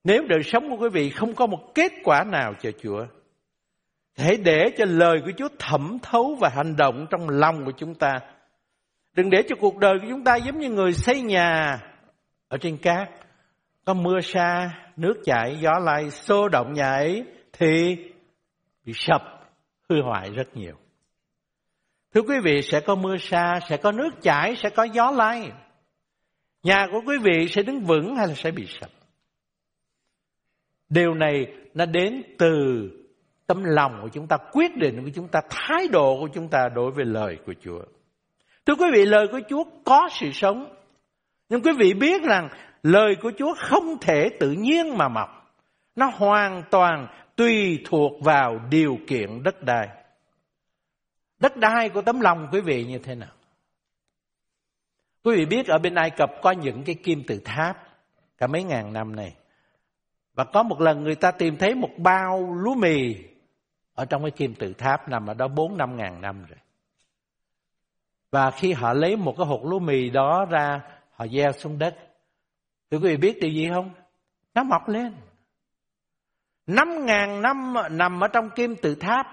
Nếu 0.03 0.23
đời 0.29 0.43
sống 0.43 0.69
của 0.69 0.77
quý 0.77 0.89
vị 0.89 1.09
không 1.09 1.35
có 1.35 1.45
một 1.45 1.71
kết 1.75 1.91
quả 2.03 2.23
nào 2.23 2.53
cho 2.61 2.71
Chúa, 2.83 3.05
hãy 4.17 4.37
để 4.37 4.69
cho 4.77 4.85
lời 4.85 5.21
của 5.25 5.31
Chúa 5.37 5.49
thẩm 5.59 5.97
thấu 6.03 6.37
và 6.39 6.49
hành 6.49 6.75
động 6.75 7.05
trong 7.09 7.29
lòng 7.29 7.65
của 7.65 7.71
chúng 7.77 7.95
ta. 7.95 8.19
Đừng 9.13 9.29
để 9.29 9.43
cho 9.49 9.55
cuộc 9.59 9.77
đời 9.77 9.99
của 10.01 10.07
chúng 10.09 10.23
ta 10.23 10.35
giống 10.35 10.59
như 10.59 10.69
người 10.69 10.93
xây 10.93 11.21
nhà 11.21 11.79
ở 12.47 12.57
trên 12.57 12.77
cát. 12.77 13.09
Có 13.85 13.93
mưa 13.93 14.19
sa, 14.21 14.69
nước 14.95 15.13
chảy, 15.25 15.57
gió 15.61 15.71
lay, 15.81 16.09
xô 16.09 16.49
động 16.49 16.73
nhà 16.73 16.91
ấy 16.91 17.23
thì 17.53 17.97
bị 18.85 18.93
sập, 18.95 19.21
hư 19.89 20.01
hoại 20.01 20.29
rất 20.29 20.57
nhiều. 20.57 20.75
Thưa 22.13 22.21
quý 22.21 22.35
vị, 22.43 22.61
sẽ 22.61 22.79
có 22.79 22.95
mưa 22.95 23.17
sa, 23.17 23.59
sẽ 23.69 23.77
có 23.77 23.91
nước 23.91 24.09
chảy, 24.21 24.55
sẽ 24.55 24.69
có 24.69 24.83
gió 24.83 25.11
lay. 25.11 25.51
Nhà 26.63 26.87
của 26.91 27.01
quý 27.05 27.17
vị 27.23 27.47
sẽ 27.47 27.63
đứng 27.63 27.79
vững 27.79 28.15
hay 28.15 28.27
là 28.27 28.33
sẽ 28.33 28.51
bị 28.51 28.65
sập? 28.67 28.89
Điều 30.89 31.13
này 31.13 31.45
nó 31.73 31.85
đến 31.85 32.23
từ 32.37 32.89
tâm 33.47 33.63
lòng 33.63 33.99
của 34.01 34.09
chúng 34.09 34.27
ta, 34.27 34.37
quyết 34.51 34.75
định 34.75 35.03
của 35.03 35.11
chúng 35.15 35.27
ta, 35.27 35.41
thái 35.49 35.87
độ 35.87 36.17
của 36.19 36.27
chúng 36.33 36.47
ta 36.47 36.69
đối 36.69 36.91
với 36.91 37.05
lời 37.05 37.37
của 37.45 37.53
Chúa. 37.61 37.81
Thưa 38.65 38.75
quý 38.75 38.85
vị, 38.93 39.05
lời 39.05 39.27
của 39.31 39.39
Chúa 39.49 39.63
có 39.85 40.09
sự 40.11 40.31
sống. 40.31 40.75
Nhưng 41.49 41.61
quý 41.61 41.71
vị 41.77 41.93
biết 41.93 42.23
rằng 42.23 42.49
lời 42.83 43.15
của 43.21 43.31
Chúa 43.37 43.53
không 43.57 43.97
thể 44.01 44.29
tự 44.39 44.51
nhiên 44.51 44.97
mà 44.97 45.07
mọc. 45.07 45.29
Nó 45.95 46.11
hoàn 46.13 46.63
toàn 46.71 47.07
tùy 47.35 47.79
thuộc 47.85 48.11
vào 48.23 48.59
điều 48.69 48.97
kiện 49.07 49.43
đất 49.43 49.63
đai. 49.63 49.87
Đất 51.39 51.57
đai 51.57 51.89
của 51.89 52.01
tấm 52.01 52.19
lòng 52.19 52.47
quý 52.51 52.61
vị 52.61 52.85
như 52.85 52.97
thế 52.97 53.15
nào? 53.15 53.29
Quý 55.23 55.35
vị 55.35 55.45
biết 55.45 55.67
ở 55.67 55.77
bên 55.77 55.95
Ai 55.95 56.09
Cập 56.09 56.31
có 56.41 56.51
những 56.51 56.83
cái 56.83 56.95
kim 56.95 57.23
tự 57.27 57.41
tháp 57.45 57.77
cả 58.37 58.47
mấy 58.47 58.63
ngàn 58.63 58.93
năm 58.93 59.15
này. 59.15 59.33
Và 60.33 60.43
có 60.43 60.63
một 60.63 60.81
lần 60.81 61.03
người 61.03 61.15
ta 61.15 61.31
tìm 61.31 61.57
thấy 61.57 61.75
một 61.75 61.89
bao 61.97 62.53
lúa 62.63 62.75
mì 62.75 63.15
ở 63.97 64.05
trong 64.05 64.21
cái 64.21 64.31
kim 64.31 64.55
tự 64.55 64.73
tháp 64.73 65.09
nằm 65.09 65.27
ở 65.27 65.33
đó 65.33 65.47
bốn 65.47 65.77
năm 65.77 65.97
ngàn 65.97 66.21
năm 66.21 66.45
rồi. 66.49 66.57
Và 68.31 68.51
khi 68.51 68.73
họ 68.73 68.93
lấy 68.93 69.15
một 69.15 69.33
cái 69.37 69.47
hột 69.47 69.65
lúa 69.65 69.79
mì 69.79 70.09
đó 70.09 70.45
ra, 70.49 70.81
họ 71.11 71.27
gieo 71.27 71.51
xuống 71.51 71.79
đất. 71.79 71.95
Thì 72.91 72.97
quý 72.97 73.09
vị 73.09 73.17
biết 73.17 73.37
điều 73.41 73.51
gì 73.51 73.69
không? 73.73 73.93
Nó 74.55 74.63
mọc 74.63 74.87
lên. 74.87 75.13
Năm 76.67 77.05
ngàn 77.05 77.41
năm 77.41 77.73
nằm 77.91 78.19
ở 78.19 78.27
trong 78.33 78.49
kim 78.55 78.75
tự 78.75 78.95
tháp, 78.95 79.25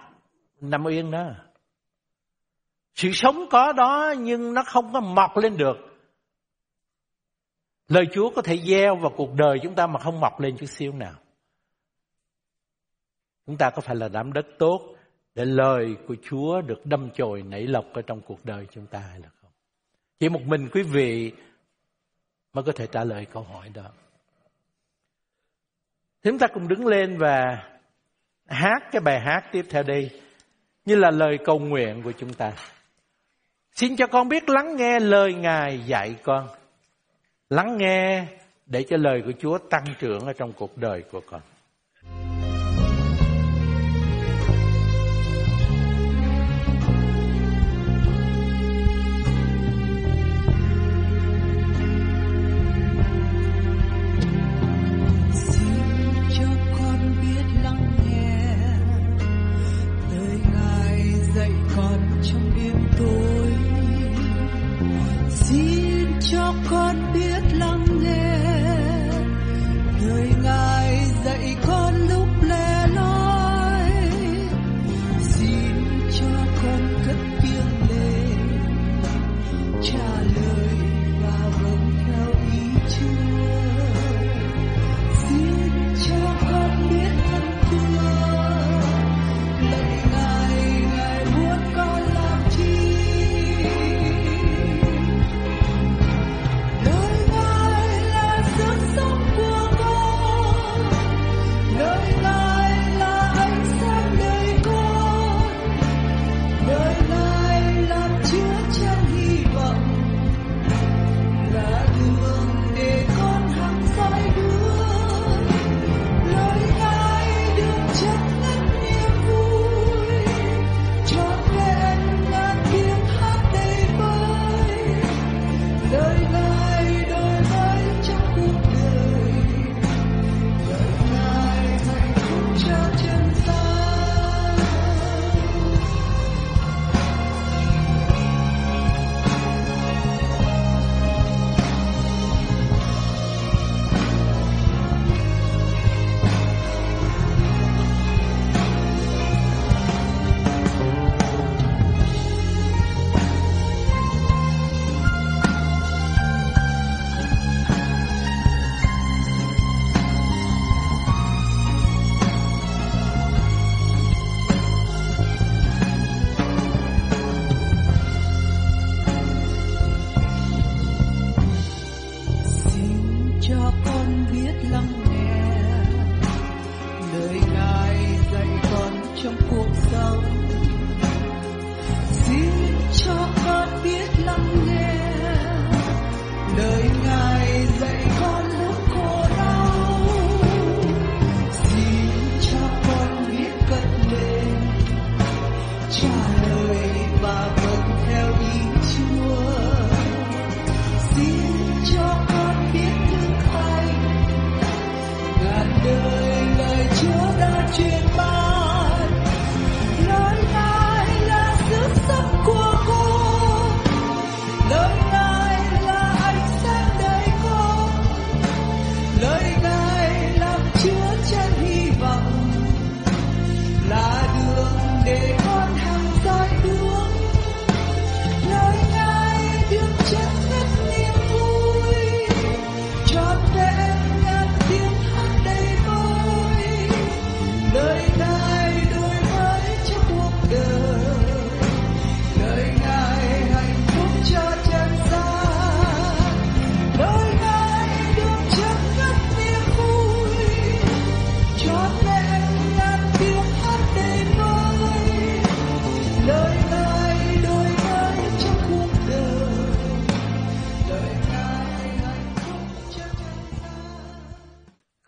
nằm 0.61 0.89
yên 0.89 1.11
đó. 1.11 1.25
Sự 2.95 3.11
sống 3.13 3.45
có 3.51 3.73
đó 3.73 4.15
nhưng 4.19 4.55
nó 4.55 4.63
không 4.67 4.93
có 4.93 5.01
mọc 5.01 5.37
lên 5.37 5.57
được. 5.57 5.77
Lời 7.89 8.05
Chúa 8.13 8.31
có 8.37 8.43
thể 8.43 8.59
gieo 8.59 8.97
vào 8.97 9.13
cuộc 9.17 9.35
đời 9.35 9.59
chúng 9.63 9.75
ta 9.75 9.87
mà 9.87 10.01
không 10.01 10.21
mọc 10.21 10.41
lên 10.41 10.57
chút 10.59 10.67
xíu 10.67 10.93
nào. 10.93 11.15
Chúng 13.47 13.57
ta 13.57 13.71
có 13.71 13.81
phải 13.81 13.97
là 13.97 14.09
đám 14.09 14.33
đất 14.33 14.47
tốt 14.59 14.95
để 15.35 15.45
lời 15.45 15.97
của 16.09 16.17
Chúa 16.23 16.61
được 16.61 16.87
đâm 16.87 17.11
chồi 17.15 17.43
nảy 17.43 17.67
lộc 17.67 17.85
ở 17.93 18.03
trong 18.03 18.21
cuộc 18.21 18.45
đời 18.45 18.67
chúng 18.71 18.87
ta 18.87 18.99
hay 18.99 19.21
là 19.21 19.29
không? 19.43 19.51
Chỉ 20.19 20.29
một 20.29 20.43
mình 20.43 20.69
quý 20.73 20.83
vị 20.83 21.33
mới 22.53 22.65
có 22.65 22.73
thể 22.73 22.87
trả 22.87 23.05
lời 23.05 23.27
câu 23.33 23.43
hỏi 23.43 23.69
đó. 23.75 23.91
Chúng 26.23 26.39
ta 26.39 26.47
cùng 26.47 26.69
đứng 26.69 26.87
lên 26.87 27.19
và 27.19 27.69
hát 28.47 28.83
cái 28.93 29.01
bài 29.01 29.21
hát 29.21 29.45
tiếp 29.53 29.67
theo 29.71 29.83
đây 29.83 30.21
như 30.85 30.97
là 30.97 31.11
lời 31.11 31.39
cầu 31.45 31.59
nguyện 31.59 32.03
của 32.03 32.13
chúng 32.13 32.35
ta. 32.35 32.53
Xin 33.73 33.97
cho 33.97 34.07
con 34.07 34.29
biết 34.29 34.49
lắng 34.49 34.77
nghe 34.77 35.01
lời 35.01 35.35
Ngài 35.35 35.87
dạy 35.87 36.17
con. 36.23 36.49
Lắng 37.51 37.77
nghe 37.79 38.27
để 38.67 38.85
cho 38.89 38.97
lời 38.97 39.23
của 39.25 39.33
Chúa 39.39 39.59
tăng 39.59 39.85
trưởng 39.99 40.27
ở 40.27 40.33
trong 40.33 40.53
cuộc 40.53 40.79
đời 40.79 41.03
của 41.13 41.21
con. 41.31 41.41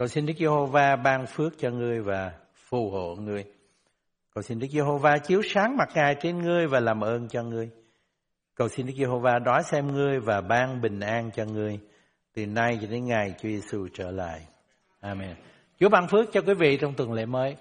Cầu 0.06 0.10
xin 0.10 0.26
Đức 0.26 0.34
Giê-hô-va 0.38 0.96
ban 0.96 1.26
phước 1.26 1.58
cho 1.58 1.70
ngươi 1.70 2.00
và 2.00 2.32
phù 2.54 2.90
hộ 2.90 3.14
ngươi. 3.14 3.44
Cầu 4.34 4.42
xin 4.42 4.58
Đức 4.58 4.66
Giê-hô-va 4.70 5.18
chiếu 5.18 5.42
sáng 5.44 5.76
mặt 5.76 5.88
Ngài 5.94 6.14
trên 6.20 6.38
ngươi 6.38 6.66
và 6.66 6.80
làm 6.80 7.04
ơn 7.04 7.28
cho 7.28 7.42
ngươi. 7.42 7.70
Cầu 8.54 8.68
xin 8.68 8.86
Đức 8.86 8.92
Giê-hô-va 8.96 9.38
đói 9.38 9.62
xem 9.62 9.92
ngươi 9.92 10.20
và 10.20 10.40
ban 10.40 10.80
bình 10.80 11.00
an 11.00 11.30
cho 11.36 11.44
ngươi 11.44 11.78
từ 12.34 12.46
nay 12.46 12.78
cho 12.80 12.86
đến 12.90 13.04
ngày 13.04 13.34
Chúa 13.38 13.48
Giêsu 13.48 13.88
trở 13.94 14.10
lại. 14.10 14.46
Amen. 15.00 15.34
Chúa 15.80 15.88
ban 15.88 16.08
phước 16.08 16.32
cho 16.32 16.40
quý 16.40 16.54
vị 16.54 16.76
trong 16.76 16.94
tuần 16.94 17.12
lễ 17.12 17.26
mới. 17.26 17.56